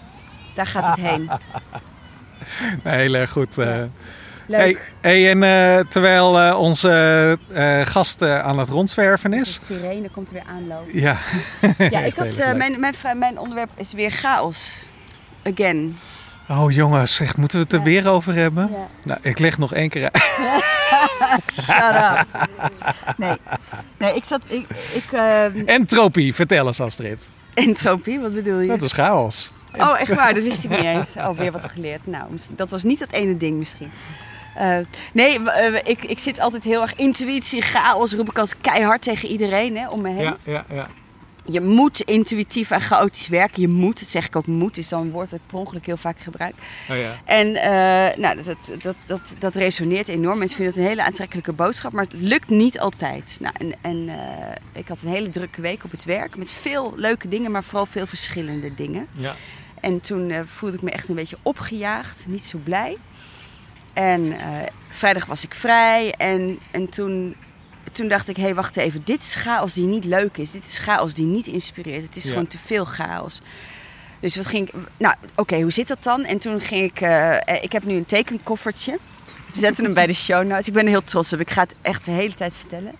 Daar 0.55 0.66
gaat 0.66 0.97
het 0.97 1.07
heen. 1.11 1.31
Nee, 2.85 2.97
heel 2.97 3.14
erg 3.14 3.31
goed. 3.31 3.59
eh. 3.59 3.83
Leuk. 4.46 4.61
Hey, 4.61 4.76
hey, 5.00 5.31
en 5.31 5.42
eh, 5.42 5.85
terwijl 5.88 6.40
eh, 6.40 6.59
onze 6.59 7.38
eh, 7.52 7.81
gast 7.85 8.22
aan 8.22 8.59
het 8.59 8.68
rondzwerven 8.68 9.33
is. 9.33 9.59
De 9.59 9.64
sirene 9.64 10.09
komt 10.11 10.28
er 10.28 10.35
weer 10.35 10.44
aanlopen. 10.46 10.98
Ja, 10.98 11.18
Ja, 11.90 12.00
ik 12.00 12.14
had, 12.14 12.57
mijn, 12.57 12.81
mijn, 12.81 12.94
mijn 13.14 13.38
onderwerp 13.38 13.70
is 13.76 13.92
weer 13.92 14.11
chaos. 14.11 14.87
Again. 15.44 15.98
Oh 16.48 16.72
jongens, 16.72 17.14
zeg, 17.14 17.37
moeten 17.37 17.59
we 17.59 17.64
het 17.64 17.72
er 17.72 17.78
Ja. 17.78 17.85
weer 17.85 18.09
over 18.11 18.35
hebben? 18.35 18.68
Ja. 18.72 18.87
Nou, 19.05 19.20
ik 19.22 19.38
leg 19.38 19.59
nog 19.59 19.72
één 19.74 19.88
keer 19.88 20.02
uit. 20.02 20.22
Shut 21.62 21.94
up. 21.94 22.48
Nee, 23.16 23.37
nee 23.98 24.14
ik 24.14 24.24
zat... 24.24 24.40
Ik, 24.46 24.66
ik, 24.94 25.12
eh, 25.12 25.68
Entropie, 25.68 26.35
vertel 26.35 26.66
eens 26.66 26.81
Astrid. 26.81 27.31
entropie, 27.55 28.20
wat 28.20 28.35
bedoel 28.35 28.59
je? 28.61 28.68
Dat 28.68 28.83
is 28.83 28.92
chaos. 28.92 29.52
Oh, 29.78 30.00
echt 30.00 30.14
waar? 30.14 30.35
Dat 30.35 30.42
wist 30.42 30.64
ik 30.64 30.70
niet 30.70 30.85
eens. 30.85 31.16
Oh, 31.16 31.31
weer 31.38 31.52
wat 31.52 31.64
geleerd. 31.70 32.07
Nou, 32.07 32.24
dat 32.52 32.70
was 32.70 32.83
niet 32.83 32.98
dat 32.98 33.12
ene 33.12 33.37
ding 33.37 33.59
misschien. 33.59 33.90
Eh, 34.55 34.79
nee, 35.12 35.51
eh, 35.51 35.75
ik, 35.85 36.05
ik 36.05 36.19
zit 36.19 36.41
altijd 36.41 36.65
heel 36.65 36.83
erg 36.83 36.95
intuïtie, 36.95 37.62
chaos, 37.62 38.12
roep 38.12 38.31
ik 38.31 38.38
altijd 38.38 38.61
keihard 38.61 39.03
tegen 39.03 39.29
iedereen 39.29 39.77
hè, 39.77 39.88
om 39.88 40.01
me 40.01 40.09
heen. 40.09 40.23
Ja, 40.25 40.37
ja, 40.45 40.65
ja. 40.71 40.88
Je 41.45 41.61
moet 41.61 42.01
intuïtief 42.01 42.71
en 42.71 42.81
chaotisch 42.81 43.29
werken. 43.29 43.61
Je 43.61 43.69
moet, 43.69 43.99
dat 43.99 44.09
zeg 44.09 44.27
ik 44.27 44.37
ook 44.37 44.47
moet, 44.47 44.79
is 44.79 44.88
dan 44.88 45.01
een 45.01 45.11
woord 45.11 45.31
dat 45.31 45.38
ik 45.38 45.47
per 45.47 45.59
ongeluk 45.59 45.87
heel 45.87 45.97
vaak 45.97 46.21
gebruik. 46.21 46.55
Oh, 46.91 46.97
ja. 46.97 47.21
En 47.25 47.55
eh, 47.55 48.19
nou, 48.19 48.37
dat, 48.37 48.45
dat, 48.45 48.83
dat, 48.83 48.97
dat, 49.07 49.37
dat 49.38 49.55
resoneert 49.55 50.09
enorm. 50.09 50.38
Mensen 50.38 50.57
vinden 50.57 50.75
het 50.75 50.83
een 50.83 50.91
hele 50.91 51.05
aantrekkelijke 51.05 51.53
boodschap, 51.53 51.93
maar 51.93 52.05
het 52.05 52.21
lukt 52.21 52.49
niet 52.49 52.79
altijd. 52.79 53.38
Nou, 53.41 53.55
en 53.59 53.75
en 53.81 54.19
ik 54.73 54.88
had 54.88 55.03
een 55.03 55.11
hele 55.11 55.29
drukke 55.29 55.61
week 55.61 55.85
op 55.85 55.91
het 55.91 56.05
werk 56.05 56.37
met 56.37 56.51
veel 56.51 56.93
leuke 56.97 57.29
dingen, 57.29 57.51
maar 57.51 57.65
vooral 57.65 57.87
veel 57.87 58.07
verschillende 58.07 58.75
dingen. 58.75 59.07
ja. 59.17 59.35
En 59.81 60.01
toen 60.01 60.33
voelde 60.47 60.77
ik 60.77 60.83
me 60.83 60.91
echt 60.91 61.09
een 61.09 61.15
beetje 61.15 61.38
opgejaagd, 61.43 62.25
niet 62.29 62.45
zo 62.45 62.59
blij. 62.65 62.97
En 63.92 64.38
eh, 64.40 64.46
vrijdag 64.90 65.26
was 65.26 65.44
ik 65.44 65.55
vrij 65.55 66.14
en, 66.18 66.59
en 66.70 66.88
toen, 66.88 67.37
toen 67.92 68.09
dacht 68.09 68.28
ik, 68.28 68.37
hé 68.37 68.42
hey, 68.42 68.55
wacht 68.55 68.76
even, 68.76 69.00
dit 69.05 69.20
is 69.22 69.35
chaos 69.35 69.74
die 69.74 69.87
niet 69.87 70.05
leuk 70.05 70.37
is. 70.37 70.50
Dit 70.50 70.64
is 70.64 70.78
chaos 70.78 71.14
die 71.14 71.26
niet 71.26 71.46
inspireert. 71.46 72.02
Het 72.07 72.16
is 72.16 72.24
Ja. 72.24 72.28
gewoon 72.31 72.46
te 72.46 72.59
veel 72.59 72.85
chaos. 72.85 73.40
Dus 74.20 74.37
wat 74.37 74.46
ging 74.46 74.68
ik, 74.68 74.74
nou 74.98 75.14
oké, 75.37 75.61
hoe 75.61 75.70
zit 75.70 75.88
dat 75.88 76.02
dan? 76.02 76.24
En 76.24 76.38
toen 76.38 76.61
ging 76.61 76.90
ik, 76.90 77.00
eh, 77.00 77.37
eh, 77.37 77.62
ik 77.62 77.72
heb 77.72 77.85
nu 77.85 77.94
een 77.96 78.05
tekenkoffertje. 78.05 78.98
We 79.52 79.59
zetten 79.59 79.85
hem 79.85 79.94
bij 79.94 80.07
de 80.07 80.12
show 80.14 80.44
notes. 80.46 80.66
Ik 80.66 80.72
ben 80.72 80.83
er 80.85 80.88
heel 80.90 81.05
trots 81.05 81.33
op. 81.33 81.40
Ik 81.40 81.50
ga 81.50 81.62
het 81.62 81.74
echt 81.83 82.05
de 82.05 82.11
hele 82.11 82.35
tijd 82.35 82.57
vertellen. 82.57 82.92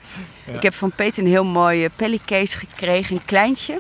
Ja. 0.47 0.53
Ik 0.53 0.63
heb 0.63 0.75
van 0.75 0.93
Peter 0.93 1.23
een 1.23 1.29
heel 1.29 1.45
mooi 1.45 1.89
pellicase 1.97 2.59
gekregen, 2.59 3.17
een 3.17 3.25
kleintje. 3.25 3.79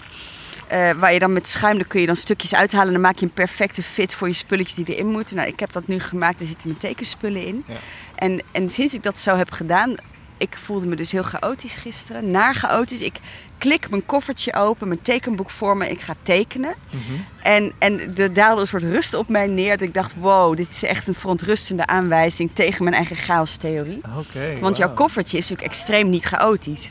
Eh, 0.72 0.90
waar 0.90 1.12
je 1.12 1.18
dan 1.18 1.32
met 1.32 1.48
schuim, 1.48 1.78
dan 1.78 1.86
kun 1.86 2.00
je 2.00 2.06
dan 2.06 2.16
stukjes 2.16 2.54
uithalen. 2.54 2.86
En 2.86 2.92
dan 2.92 3.02
maak 3.02 3.18
je 3.18 3.24
een 3.24 3.32
perfecte 3.32 3.82
fit 3.82 4.14
voor 4.14 4.28
je 4.28 4.34
spulletjes 4.34 4.74
die 4.74 4.94
erin 4.94 5.06
moeten. 5.06 5.36
Nou, 5.36 5.48
ik 5.48 5.60
heb 5.60 5.72
dat 5.72 5.86
nu 5.86 5.98
gemaakt. 5.98 6.40
Er 6.40 6.46
zitten 6.46 6.68
mijn 6.68 6.80
tekenspullen 6.80 7.46
in. 7.46 7.64
Ja. 7.66 7.74
En, 8.14 8.40
en 8.52 8.70
sinds 8.70 8.94
ik 8.94 9.02
dat 9.02 9.18
zo 9.18 9.36
heb 9.36 9.50
gedaan, 9.50 9.94
ik 10.36 10.56
voelde 10.56 10.86
me 10.86 10.94
dus 10.94 11.12
heel 11.12 11.22
chaotisch 11.22 11.74
gisteren. 11.74 12.30
Naar 12.30 12.54
chaotisch. 12.54 13.00
Ik 13.00 13.14
klik 13.58 13.90
mijn 13.90 14.06
koffertje 14.06 14.54
open, 14.54 14.88
mijn 14.88 15.02
tekenboek 15.02 15.50
voor 15.50 15.76
me. 15.76 15.88
Ik 15.88 16.00
ga 16.00 16.14
tekenen. 16.22 16.74
Mhm. 16.90 17.20
En, 17.42 17.72
en 17.78 18.16
er 18.16 18.32
daalde 18.32 18.60
een 18.60 18.66
soort 18.66 18.82
rust 18.82 19.14
op 19.14 19.28
mij 19.28 19.46
neer. 19.46 19.78
Dat 19.78 19.88
ik 19.88 19.94
dacht, 19.94 20.14
wow, 20.14 20.56
dit 20.56 20.68
is 20.68 20.82
echt 20.82 21.08
een 21.08 21.14
verontrustende 21.14 21.86
aanwijzing 21.86 22.50
tegen 22.52 22.84
mijn 22.84 22.96
eigen 22.96 23.16
chaos-theorie. 23.16 24.00
Oké. 24.18 24.58
Want 24.60 24.76
jouw 24.76 24.94
koffertje 24.94 25.36
is 25.36 25.48
natuurlijk 25.48 25.74
extreem 25.74 26.10
niet 26.10 26.24
chaotisch. 26.24 26.90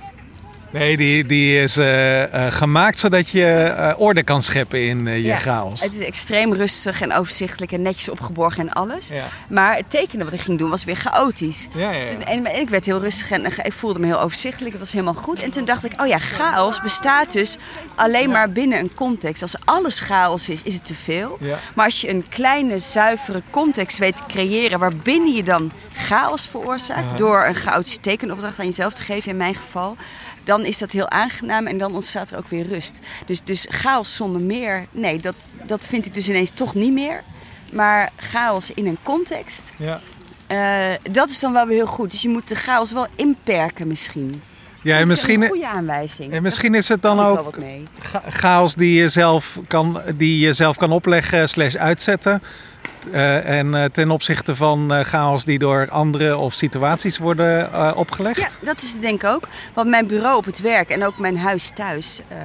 Nee, 0.71 0.97
die, 0.97 1.25
die 1.25 1.61
is 1.61 1.77
eh, 1.77 2.23
eh, 2.23 2.53
gemaakt 2.53 2.99
zodat 2.99 3.29
je 3.29 3.45
eh, 3.45 3.93
orde 3.97 4.23
kan 4.23 4.43
scheppen 4.43 4.87
in 4.87 5.05
je 5.05 5.21
Ja. 5.21 5.35
chaos. 5.35 5.81
Het 5.81 5.93
is 5.93 6.05
extreem 6.05 6.53
rustig 6.53 7.01
en 7.01 7.13
overzichtelijk 7.13 7.71
en 7.71 7.81
netjes 7.81 8.09
opgeborgen 8.09 8.67
en 8.67 8.73
alles. 8.73 9.07
Ja. 9.07 9.23
Maar 9.49 9.75
het 9.75 9.89
tekenen 9.89 10.25
wat 10.25 10.33
ik 10.33 10.41
ging 10.41 10.57
doen 10.57 10.69
was 10.69 10.83
weer 10.83 10.95
chaotisch. 10.95 11.67
Ja, 11.75 11.91
Toen-. 12.07 12.23
En, 12.23 12.45
en 12.45 12.59
ik 12.61 12.69
werd 12.69 12.85
heel 12.85 12.99
rustig 12.99 13.31
en 13.31 13.45
ik 13.45 13.73
voelde 13.73 13.99
me 13.99 14.05
heel 14.05 14.21
overzichtelijk. 14.21 14.71
Het 14.71 14.81
was 14.83 14.91
helemaal 14.91 15.13
goed. 15.13 15.41
En 15.41 15.51
toen 15.51 15.65
dacht 15.65 15.85
ik, 15.85 16.01
oh 16.01 16.07
ja, 16.07 16.17
chaos 16.17 16.81
bestaat 16.81 17.31
dus 17.31 17.57
alleen 17.95 18.29
maar 18.29 18.51
binnen 18.51 18.79
een 18.79 18.93
context. 18.93 19.41
Als 19.41 19.55
alles 19.65 19.99
chaos 19.99 20.49
is, 20.49 20.63
is 20.63 20.73
het 20.73 20.85
te 20.85 20.95
veel. 20.95 21.37
Maar 21.75 21.85
als 21.85 22.01
je 22.01 22.09
een 22.09 22.25
kleine, 22.29 22.79
zuivere 22.79 23.41
context 23.49 23.97
weet 23.97 24.17
te 24.17 24.23
creëren... 24.27 24.79
waarbinnen 24.79 25.33
je 25.33 25.43
dan 25.43 25.71
chaos 26.01 26.47
veroorzaakt... 26.47 27.17
Door 27.17 27.45
een 27.45 27.55
chaotische 27.55 27.99
tekenopdracht 27.99 28.59
aan 28.59 28.65
jezelf 28.65 28.93
te 28.93 29.03
geven, 29.03 29.31
in 29.31 29.37
mijn 29.37 29.55
geval... 29.55 29.95
dan 30.43 30.65
is 30.65 30.77
dat 30.77 30.91
heel 30.91 31.09
aangenaam 31.09 31.67
en 31.67 31.77
dan 31.77 31.93
ontstaat 31.93 32.31
er 32.31 32.37
ook 32.37 32.47
weer 32.47 32.67
rust. 32.67 32.99
Dus, 33.25 33.41
dus 33.43 33.65
chaos 33.69 34.15
zonder 34.15 34.41
meer, 34.41 34.85
nee, 34.91 35.17
dat, 35.17 35.35
dat 35.65 35.85
vind 35.85 36.05
ik 36.05 36.13
dus 36.13 36.29
ineens 36.29 36.51
toch 36.53 36.75
niet 36.75 36.93
meer. 36.93 37.23
Maar 37.73 38.09
chaos 38.17 38.71
in 38.71 38.85
een 38.85 38.97
context... 39.03 39.71
Ja. 39.77 39.99
Eh, 40.47 40.97
dat 41.11 41.29
is 41.29 41.39
dan 41.39 41.53
wel 41.53 41.67
weer 41.67 41.75
heel 41.75 41.85
goed. 41.85 42.11
Dus 42.11 42.21
je 42.21 42.29
moet 42.29 42.47
de 42.47 42.55
chaos 42.55 42.91
wel 42.91 43.07
inperken 43.15 43.87
misschien. 43.87 44.41
Ja, 44.81 44.97
en 44.97 45.07
misschien, 45.07 45.41
een 45.41 45.47
goede 45.47 45.67
aanwijzing. 45.67 46.33
en 46.33 46.43
misschien 46.43 46.75
is 46.75 46.87
het 46.89 47.01
dan 47.01 47.19
ook 47.19 47.57
chaos 48.29 48.75
die 48.75 49.01
je 49.01 49.09
zelf 49.09 49.59
kan, 49.67 50.01
die 50.15 50.39
je 50.39 50.53
zelf 50.53 50.77
kan 50.77 50.91
opleggen 50.91 51.49
slash 51.49 51.75
uitzetten. 51.75 52.41
Eh, 53.11 53.57
en 53.59 53.75
eh, 53.75 53.83
ten 53.83 54.11
opzichte 54.11 54.55
van 54.55 54.93
eh, 54.93 54.99
chaos 55.05 55.45
die 55.45 55.59
door 55.59 55.89
anderen 55.89 56.37
of 56.37 56.53
situaties 56.53 57.17
worden 57.17 57.73
eh, 57.73 57.91
opgelegd. 57.95 58.39
Ja, 58.61 58.65
dat 58.65 58.81
is 58.81 58.91
het 58.91 59.01
denk 59.01 59.23
ik 59.23 59.29
ook. 59.29 59.47
Want 59.73 59.89
mijn 59.89 60.07
bureau 60.07 60.37
op 60.37 60.45
het 60.45 60.61
werk 60.61 60.89
en 60.89 61.05
ook 61.05 61.17
mijn 61.19 61.37
huis 61.37 61.71
thuis 61.73 62.21
eh, 62.27 62.37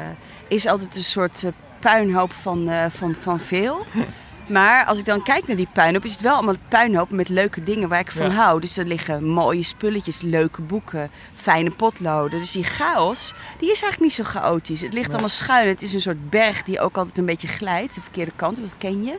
is 0.49 0.67
altijd 0.67 0.97
een 0.97 1.03
soort 1.03 1.45
puinhoop 1.81 2.33
van, 2.33 2.69
eh, 2.69 2.85
van, 2.89 3.15
van 3.15 3.41
veel. 3.41 3.87
Maar 4.47 4.85
als 4.85 4.99
ik 4.99 5.05
dan 5.05 5.23
kijk 5.23 5.47
naar 5.47 5.57
die 5.57 5.69
puinhoop, 5.73 6.05
is 6.05 6.13
het 6.13 6.21
wel 6.21 6.35
allemaal 6.35 6.55
puinhopen 6.69 7.17
met 7.17 7.29
leuke 7.29 7.63
dingen 7.63 7.89
waar 7.89 8.01
ik 8.01 8.11
van 8.11 8.27
Ja. 8.27 8.33
hou. 8.33 8.61
Dus 8.61 8.77
er 8.77 8.87
liggen 8.87 9.25
mooie 9.25 9.63
spulletjes, 9.63 10.21
leuke 10.21 10.63
boeken, 10.63 11.11
fijne 11.35 11.71
potloden. 11.71 12.39
Dus 12.39 12.53
die 12.53 12.65
chaos, 12.65 13.33
die 13.59 13.71
is 13.71 13.83
eigenlijk 13.83 14.01
niet 14.01 14.13
zo 14.13 14.39
chaotisch. 14.39 14.81
Het 14.81 14.93
ligt 14.93 15.11
allemaal 15.11 15.29
schuin. 15.29 15.69
Het 15.69 15.83
is 15.83 15.95
een 15.95 16.01
soort 16.01 16.31
berg 16.31 16.63
die 16.63 16.81
ook 16.81 16.97
altijd 16.97 17.19
een 17.19 17.27
beetje 17.27 17.49
glijdt, 17.49 17.95
de 17.95 18.01
verkeerde 18.01 18.33
kant, 18.37 18.57
dat 18.61 18.75
ken 18.79 19.05
je. 19.05 19.19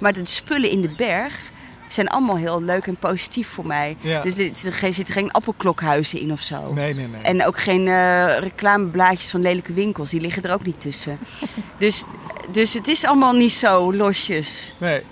Maar 0.00 0.12
de 0.12 0.26
spullen 0.26 0.70
in 0.70 0.80
de 0.80 0.94
berg 0.96 1.50
zijn 1.88 2.08
allemaal 2.08 2.36
heel 2.36 2.62
leuk 2.62 2.86
en 2.86 2.96
positief 2.96 3.48
voor 3.48 3.66
mij. 3.66 3.96
Ja. 4.00 4.20
Dus 4.20 4.38
er 4.38 4.44
zitten 4.44 4.72
geen- 4.72 4.92
zitten 4.94 5.14
geen 5.14 5.30
appelklokhuizen 5.32 6.20
in 6.20 6.32
of 6.32 6.42
zo. 6.42 6.72
Nee, 6.72 6.94
nee, 6.94 7.06
nee. 7.08 7.22
En 7.22 7.44
ook 7.46 7.58
geen 7.58 7.88
eh, 7.88 8.38
reclameblaadjes 8.38 9.30
van 9.30 9.40
lelijke 9.40 9.72
winkels. 9.72 10.10
Die 10.10 10.20
liggen 10.20 10.42
er 10.42 10.52
ook 10.52 10.64
niet 10.64 10.80
tussen. 10.80 11.18
dus, 11.78 12.04
dus 12.52 12.74
het 12.74 12.88
is 12.88 13.04
allemaal 13.04 13.32
niet 13.32 13.52
zo 13.52 13.94
losjes. 13.94 14.74
nee. 14.78 15.02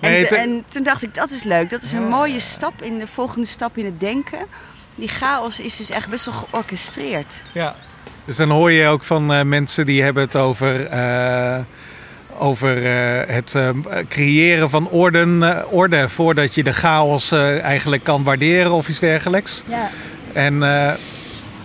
En, 0.00 0.26
en 0.28 0.64
toen 0.72 0.82
dacht 0.82 1.02
ik, 1.02 1.14
dat 1.14 1.30
is 1.30 1.42
leuk. 1.42 1.70
Dat 1.70 1.82
is 1.82 1.92
een 1.92 2.00
Ja. 2.00 2.08
mooie 2.08 2.40
stap 2.40 2.82
in 2.82 2.98
de 2.98 3.06
volgende 3.06 3.46
stap 3.46 3.76
in 3.78 3.84
het 3.84 4.00
denken. 4.00 4.38
Die 4.94 5.08
chaos 5.08 5.60
is 5.60 5.76
dus 5.76 5.90
echt 5.90 6.08
best 6.08 6.24
wel 6.24 6.34
georchestreerd. 6.34 7.42
Ja. 7.54 7.74
Dus 8.24 8.36
dan 8.36 8.50
hoor 8.50 8.70
je 8.72 8.86
ook 8.86 9.04
van 9.04 9.32
eh, 9.32 9.42
mensen 9.42 9.86
die 9.86 10.02
hebben 10.02 10.22
het 10.22 10.36
over, 10.36 10.86
eh, 10.86 11.58
over 12.38 12.84
eh, 12.86 13.34
het 13.34 13.54
eh, 13.54 13.68
creëren 14.08 14.70
van 14.70 14.88
orden, 14.88 15.42
eh, 15.42 15.72
orde 15.72 16.08
voordat 16.08 16.54
je 16.54 16.62
de 16.62 16.72
chaos 16.72 17.30
eh, 17.32 17.60
eigenlijk 17.62 18.04
kan 18.04 18.22
waarderen 18.24 18.72
of 18.72 18.88
iets 18.88 18.98
dergelijks. 19.00 19.62
Ja. 19.66 19.90
En 20.32 20.62
eh, 20.62 20.92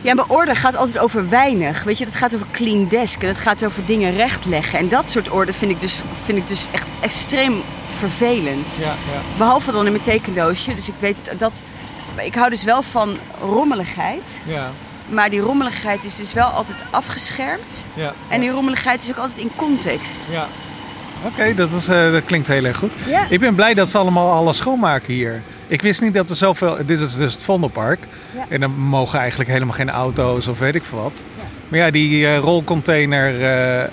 Ja, 0.06 0.14
maar 0.14 0.26
orde 0.28 0.56
gaat 0.56 0.76
altijd 0.76 1.00
over 1.00 1.30
weinig. 1.30 1.84
Weet 1.84 1.98
je, 1.98 2.06
dat 2.06 2.16
gaat 2.16 2.36
over 2.36 2.46
clean 2.52 2.88
desk. 2.88 3.22
En 3.22 3.28
het 3.28 3.38
gaat 3.40 3.66
over 3.66 3.86
dingen 3.86 4.16
rechtleggen. 4.16 4.80
En 4.80 4.88
dat 4.88 5.10
soort 5.10 5.30
orde 5.30 5.54
vind 5.54 5.72
ik 5.72 5.80
dus, 5.80 5.98
vind 6.24 6.38
ik 6.38 6.48
dus 6.48 6.66
echt 6.72 6.88
extreem 7.00 7.62
vervelend. 7.90 8.78
ja, 8.80 8.86
ja. 8.86 9.22
Behalve 9.38 9.72
dan 9.72 9.86
in 9.86 9.92
mijn 9.92 10.04
tekendoosje. 10.04 10.76
Dus 10.76 10.88
ik 10.88 10.94
weet 11.00 11.32
dat. 11.38 11.62
Ik 12.16 12.36
hou 12.36 12.50
dus 12.50 12.64
wel 12.64 12.82
van 12.82 13.18
rommeligheid. 13.42 14.42
ja, 14.46 14.72
Maar 15.10 15.30
die 15.30 15.40
rommeligheid 15.40 16.04
is 16.04 16.16
dus 16.16 16.34
wel 16.34 16.48
altijd 16.48 16.84
afgeschermd. 16.92 17.86
ja. 17.94 18.14
En 18.30 18.40
die 18.42 18.50
rommeligheid 18.50 19.04
is 19.04 19.10
ook 19.10 19.18
altijd 19.18 19.38
in 19.38 19.52
context. 19.56 20.28
Ja. 20.32 20.48
Oké, 21.26 21.54
dat, 21.54 21.72
is, 21.72 21.88
eh, 21.88 22.12
dat 22.12 22.26
klinkt 22.26 22.48
heel 22.48 22.64
erg 22.64 22.78
goed. 22.78 22.94
Ja. 23.06 23.26
Ik 23.30 23.40
ben 23.40 23.56
blij 23.56 23.74
dat 23.74 23.90
ze 23.90 23.98
allemaal 23.98 24.32
alles 24.32 24.58
schoonmaken 24.58 25.14
hier. 25.14 25.44
Ik 25.68 25.82
wist 25.82 26.02
niet 26.02 26.14
dat 26.14 26.30
er 26.30 26.36
zoveel... 26.36 26.78
Dit 26.86 27.02
is 27.02 27.16
dus 27.16 27.34
het 27.34 27.44
Vondelpark. 27.44 28.08
Ja. 28.36 28.46
En 28.50 28.60
dan 28.60 28.72
mogen 28.72 29.20
eigenlijk 29.20 29.50
helemaal 29.50 29.74
geen 29.74 29.90
auto's 29.90 30.48
of 30.48 30.60
weet 30.60 30.76
ik 30.76 30.84
veel 30.84 31.02
wat. 31.02 31.24
Maar 31.68 31.80
ja, 31.80 31.92
die 31.92 32.26
eh, 32.26 32.38
rolcontainer 32.38 33.42
eh, 33.42 33.84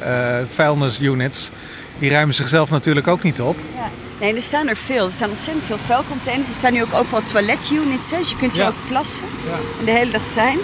eh, 0.41 0.47
vuilnisunits... 0.55 1.51
die 1.99 2.11
ruimen 2.11 2.35
zichzelf 2.35 2.71
natuurlijk 2.71 3.09
ook 3.09 3.23
niet 3.23 3.41
op. 3.41 3.57
Ja. 3.77 3.89
Nee, 4.21 4.35
er 4.35 4.43
staan 4.43 4.69
er 4.69 4.77
veel. 4.77 5.07
Er 5.07 5.13
staan 5.13 5.29
ontzettend 5.29 5.65
veel 5.65 5.79
vuilcontainers. 5.79 6.49
Er 6.49 6.55
staan 6.55 6.73
nu 6.73 6.83
ook 6.83 6.95
overal 6.95 7.23
toiletunits. 7.23 8.11
Hè? 8.11 8.17
Dus 8.17 8.31
je 8.31 8.37
kunt 8.37 8.55
hier 8.55 8.67
ook 8.67 8.87
plassen 8.89 9.25
Ja. 9.47 9.57
en 9.79 9.85
de 9.85 9.91
hele 9.91 10.11
dag 10.11 10.25
zijn. 10.25 10.59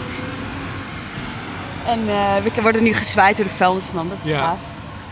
En 1.86 2.04
we 2.42 2.62
worden 2.62 2.82
nu 2.82 2.92
gezwaaid 2.92 3.36
door 3.36 3.46
de 3.46 3.52
vuilnisman. 3.52 4.08
Dat 4.08 4.24
is 4.24 4.36
gaaf. 4.36 4.58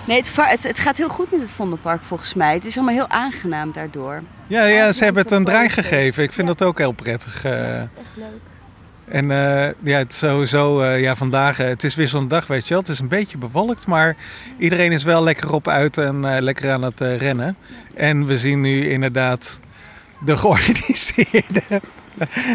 Nee, 0.05 0.17
het, 0.17 0.37
het, 0.37 0.63
het 0.63 0.79
gaat 0.79 0.97
heel 0.97 1.09
goed 1.09 1.31
met 1.31 1.41
het 1.41 1.51
Vondelpark 1.51 2.03
volgens 2.03 2.35
mij. 2.35 2.55
Het 2.55 2.65
is 2.65 2.77
allemaal 2.77 2.95
heel 2.95 3.09
aangenaam 3.09 3.73
daardoor. 3.73 4.23
Ja, 4.47 4.65
ja, 4.65 4.93
ze 4.93 5.05
hebben 5.05 5.23
het 5.23 5.33
een 5.33 5.45
draai 5.45 5.65
Echt 5.65 5.75
gegeven. 5.75 6.23
Ik 6.23 6.33
vind 6.33 6.47
dat 6.47 6.63
ook 6.63 6.79
heel 6.79 6.93
prettig. 6.93 7.45
eh. 7.45 7.83
leuk. 8.15 8.27
En 9.05 9.31
eh, 9.31 9.73
ja, 9.83 9.99
het 9.99 10.13
sowieso, 10.13 10.81
eh, 10.81 11.01
ja, 11.01 11.15
vandaag, 11.17 11.57
het 11.57 11.85
is 11.85 11.95
weer 11.95 12.09
zo'n 12.09 12.29
dag, 12.29 12.47
weet 12.47 12.63
je 12.63 12.69
wel. 12.69 12.79
Het 12.79 12.89
is 12.89 12.99
een 12.99 13.09
beetje 13.09 13.39
bewolkt, 13.39 13.87
maar 13.87 14.17
iedereen 14.59 14.93
is 14.93 15.03
wel 15.03 15.23
lekker 15.23 15.53
op 15.53 15.69
uit 15.69 15.99
en 15.99 16.43
lekker 16.43 16.73
aan 16.73 16.83
het 16.83 17.01
rennen. 17.01 17.57
En 17.95 18.27
we 18.27 18.39
zien 18.39 18.61
nu 18.61 18.91
inderdaad 18.91 19.61
de 20.25 20.37
georganiseerde, 20.37 21.63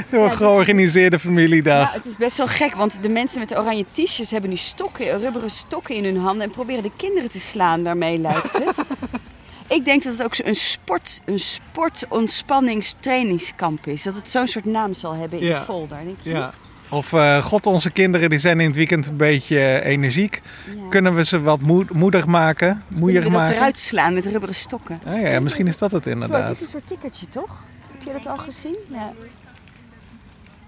de 0.09 0.29
georganiseerde 0.29 1.19
familiedag. 1.19 1.91
Ja, 1.91 1.97
het 1.97 2.05
is 2.05 2.17
best 2.17 2.37
wel 2.37 2.47
gek, 2.47 2.75
want 2.75 3.03
de 3.03 3.09
mensen 3.09 3.39
met 3.39 3.49
de 3.49 3.59
oranje 3.59 3.85
t-shirts 3.91 4.31
hebben 4.31 4.49
nu 4.49 4.55
stokken, 4.55 5.19
rubberen 5.19 5.49
stokken 5.49 5.95
in 5.95 6.03
hun 6.03 6.17
handen 6.17 6.45
en 6.45 6.51
proberen 6.51 6.83
de 6.83 6.91
kinderen 6.97 7.29
te 7.29 7.39
slaan. 7.39 7.83
Daarmee 7.83 8.17
lijkt 8.17 8.53
het. 8.53 8.83
Ik 9.73 9.85
denk 9.85 10.03
dat 10.03 10.13
het 10.17 10.23
ook 10.23 10.35
een 10.47 10.55
sport, 10.55 11.21
een 11.25 11.39
sport 11.39 12.05
ontspanningstrainingskamp 12.09 13.87
is. 13.87 14.03
Dat 14.03 14.15
het 14.15 14.29
zo'n 14.31 14.47
soort 14.47 14.65
naam 14.65 14.93
zal 14.93 15.13
hebben 15.15 15.39
in 15.39 15.45
Ja. 15.47 15.57
de 15.59 15.63
folder. 15.65 15.97
Denk 16.03 16.17
je 16.21 16.29
Ja. 16.29 16.45
niet? 16.45 16.55
Of 16.89 17.13
eh, 17.13 17.37
god, 17.43 17.65
onze 17.65 17.89
kinderen 17.89 18.29
die 18.29 18.39
zijn 18.39 18.59
in 18.59 18.67
het 18.67 18.75
weekend 18.75 19.07
een 19.07 19.17
beetje 19.17 19.57
eh, 19.59 19.85
energiek. 19.91 20.41
Ja. 20.75 20.87
Kunnen 20.89 21.15
we 21.15 21.25
ze 21.25 21.41
wat 21.41 21.59
moed- 21.61 21.93
moedig 21.93 22.25
maken? 22.25 22.83
Moeier 22.87 23.05
Kunnen 23.21 23.23
we 23.23 23.29
dat 23.29 23.39
maken? 23.39 23.55
eruit 23.55 23.79
slaan 23.79 24.13
met 24.13 24.25
rubberen 24.25 24.55
stokken. 24.55 25.01
Ah, 25.05 25.21
ja, 25.21 25.39
misschien 25.39 25.67
is 25.67 25.77
dat 25.77 25.91
het 25.91 26.05
inderdaad. 26.07 26.55
is 26.55 26.61
een 26.61 26.67
soort 26.67 26.87
tikkertje, 26.87 27.27
toch? 27.27 27.63
Heb 27.91 28.01
je 28.03 28.11
dat 28.13 28.27
al 28.27 28.37
gezien? 28.37 28.75
Ja. 28.89 29.11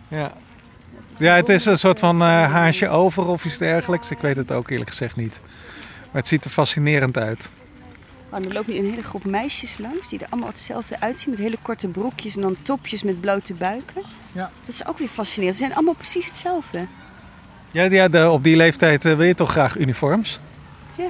Ja. 0.07 0.31
ja, 1.17 1.35
het 1.35 1.49
is 1.49 1.65
een 1.65 1.77
soort 1.77 1.99
van 1.99 2.21
eh, 2.21 2.27
haasje 2.51 2.89
over 2.89 3.25
of 3.27 3.45
iets 3.45 3.57
dergelijks. 3.57 4.11
Ik 4.11 4.17
weet 4.19 4.35
het 4.37 4.51
ook 4.51 4.69
eerlijk 4.69 4.89
gezegd 4.89 5.15
niet. 5.15 5.39
Maar 6.11 6.21
het 6.21 6.27
ziet 6.27 6.45
er 6.45 6.51
fascinerend 6.51 7.17
uit. 7.17 7.49
Oh, 8.33 8.39
er 8.45 8.53
loopt 8.53 8.67
nu 8.67 8.77
een 8.77 8.89
hele 8.89 9.03
groep 9.03 9.25
meisjes 9.25 9.77
langs 9.77 10.09
die 10.09 10.19
er 10.19 10.27
allemaal 10.29 10.49
hetzelfde 10.49 10.99
uitzien. 10.99 11.29
Met 11.29 11.39
hele 11.39 11.57
korte 11.61 11.87
broekjes 11.87 12.35
en 12.35 12.41
dan 12.41 12.55
topjes 12.61 13.03
met 13.03 13.21
blote 13.21 13.53
buiken. 13.53 14.03
Ja. 14.31 14.51
Dat 14.65 14.73
is 14.73 14.85
ook 14.85 14.97
weer 14.97 15.07
fascinerend. 15.07 15.57
Ze 15.57 15.63
zijn 15.63 15.75
allemaal 15.75 15.93
precies 15.93 16.25
hetzelfde. 16.25 16.87
Ja, 17.71 17.83
ja 17.83 18.07
de, 18.07 18.29
op 18.29 18.43
die 18.43 18.55
leeftijd 18.55 19.05
eh, 19.05 19.15
wil 19.15 19.25
je 19.25 19.33
toch 19.33 19.51
graag 19.51 19.77
uniforms? 19.77 20.39
Ja. 20.95 21.09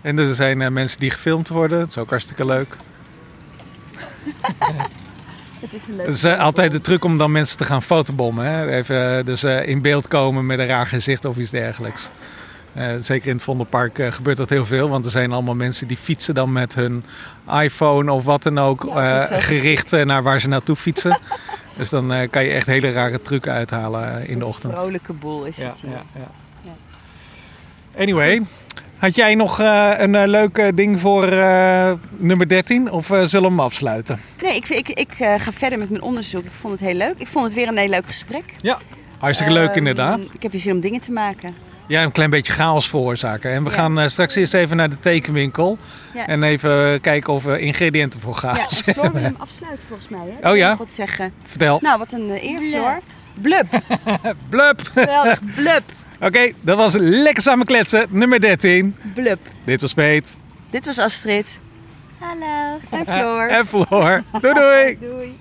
En 0.00 0.18
er 0.18 0.34
zijn 0.34 0.62
eh, 0.62 0.70
mensen 0.70 1.00
die 1.00 1.10
gefilmd 1.10 1.48
worden. 1.48 1.78
Dat 1.78 1.88
is 1.88 1.98
ook 1.98 2.10
hartstikke 2.10 2.46
leuk. 2.46 2.76
Het 5.60 5.74
is 5.74 5.82
een 5.88 5.96
leuk. 5.96 6.06
Het 6.06 6.14
is 6.14 6.24
eh, 6.24 6.38
altijd 6.38 6.72
de 6.72 6.80
truc 6.80 7.04
om 7.04 7.18
dan 7.18 7.32
mensen 7.32 7.56
te 7.56 7.64
gaan 7.64 7.82
fotobommen. 7.82 8.44
Hè? 8.46 8.70
Even 8.70 9.26
dus 9.26 9.44
in 9.44 9.82
beeld 9.82 10.08
komen 10.08 10.46
met 10.46 10.58
een 10.58 10.66
raar 10.66 10.86
gezicht 10.86 11.24
of 11.24 11.36
iets 11.36 11.50
dergelijks. 11.50 12.10
Eh, 12.78 12.94
zeker 13.00 13.28
in 13.28 13.34
het 13.34 13.42
Vondelpark 13.42 13.98
eh, 13.98 14.12
gebeurt 14.12 14.36
dat 14.36 14.50
heel 14.50 14.66
veel. 14.66 14.88
Want 14.88 15.04
er 15.04 15.10
zijn 15.10 15.32
allemaal 15.32 15.54
mensen 15.54 15.88
die 15.88 15.96
fietsen 15.96 16.34
dan 16.34 16.52
met 16.52 16.74
hun 16.74 17.04
iPhone 17.62 18.12
of 18.12 18.24
wat 18.24 18.42
dan 18.42 18.58
ook. 18.58 18.86
Ja, 18.94 19.28
eh, 19.28 19.40
gericht 19.40 20.04
naar 20.04 20.22
waar 20.22 20.40
ze 20.40 20.48
naartoe 20.48 20.76
fietsen. 20.76 21.18
dus 21.78 21.88
dan 21.88 22.28
kan 22.30 22.44
je 22.44 22.50
echt 22.50 22.66
hele 22.66 22.92
rare 22.92 23.22
trucken 23.22 23.52
uithalen 23.52 24.28
in 24.28 24.38
de 24.38 24.46
ochtend. 24.46 24.72
Een 24.72 24.78
vrolijke 24.78 25.12
boel 25.12 25.44
is 25.44 25.56
het 25.56 25.80
hier. 25.80 25.90
ja. 25.90 26.28
Ja. 26.62 26.70
Anyway, 27.98 28.42
had 28.96 29.14
jij 29.14 29.34
nog 29.34 29.58
een 29.98 30.28
leuk 30.28 30.76
ding 30.76 31.00
voor 31.00 31.26
nummer 32.16 32.48
13? 32.48 32.90
Of 32.90 33.06
zullen 33.06 33.30
we 33.30 33.48
hem 33.48 33.60
afsluiten? 33.60 34.20
Nee, 34.42 34.56
ik, 34.56 34.68
ik, 34.68 34.88
ik 34.88 35.14
ga 35.14 35.52
verder 35.52 35.78
met 35.78 35.90
mijn 35.90 36.02
onderzoek. 36.02 36.44
Ik 36.44 36.52
vond 36.52 36.72
het 36.78 36.88
heel 36.88 36.96
leuk. 36.96 37.14
Ik 37.18 37.26
vond 37.26 37.44
het 37.44 37.54
weer 37.54 37.68
een 37.68 37.76
heel 37.78 37.88
leuk 37.88 38.06
gesprek. 38.06 38.44
Ja. 38.60 38.78
Hartstikke 39.18 39.52
leuk 39.52 39.68
Ehm, 39.68 39.78
inderdaad. 39.78 40.24
Ik 40.32 40.42
heb 40.42 40.52
weer 40.52 40.60
zin 40.60 40.72
om 40.72 40.80
dingen 40.80 41.00
te 41.00 41.12
maken. 41.12 41.67
Ja, 41.88 42.02
een 42.02 42.12
klein 42.12 42.30
beetje 42.30 42.52
chaos 42.52 42.88
veroorzaken. 42.88 43.50
En 43.52 43.64
we 43.64 43.70
Ja. 43.70 43.76
gaan 43.76 43.98
eh, 44.00 44.06
straks 44.08 44.34
eerst 44.34 44.54
even 44.54 44.76
naar 44.76 44.90
de 44.90 45.00
tekenwinkel. 45.00 45.78
Ja. 46.14 46.26
En 46.26 46.42
even 46.42 47.00
kijken 47.00 47.32
of 47.32 47.44
we 47.44 47.58
ingrediënten 47.60 48.20
voor 48.20 48.38
Ja, 48.42 48.54
chaos 48.54 48.84
wil 48.84 49.02
hebben. 49.02 49.22
hem 49.22 49.34
afsluiten 49.38 49.88
volgens 49.88 50.08
mij. 50.08 50.34
Hè? 50.40 50.50
Oh 50.50 50.56
ja? 50.56 50.76
Wat 50.76 50.90
zeggen. 50.92 51.32
Vertel. 51.46 51.78
Nou, 51.82 51.98
wat 51.98 52.12
een 52.12 52.30
eh, 52.30 52.42
eer, 52.50 52.58
Floor. 52.70 53.00
Blub. 53.34 53.66
Blub. 54.50 54.80
Geweldig. 54.92 55.40
Blub. 55.54 55.82
Oké, 56.26 56.52
dat 56.60 56.76
was 56.76 56.94
lekker 56.98 57.42
samen 57.42 57.66
kletsen. 57.66 58.06
Nummer 58.10 58.40
13. 58.40 58.96
Blub. 59.14 59.38
Dit 59.64 59.80
was 59.80 59.94
Peet. 59.94 60.36
Dit 60.70 60.86
was 60.86 60.98
Astrid. 60.98 61.60
Hallo. 62.18 62.78
En 62.90 63.04
Floor. 63.06 63.48
En 63.58 63.66
Floor. 63.66 64.22
Doei 64.40 64.54
doei. 64.54 64.98
Doei. 65.00 65.38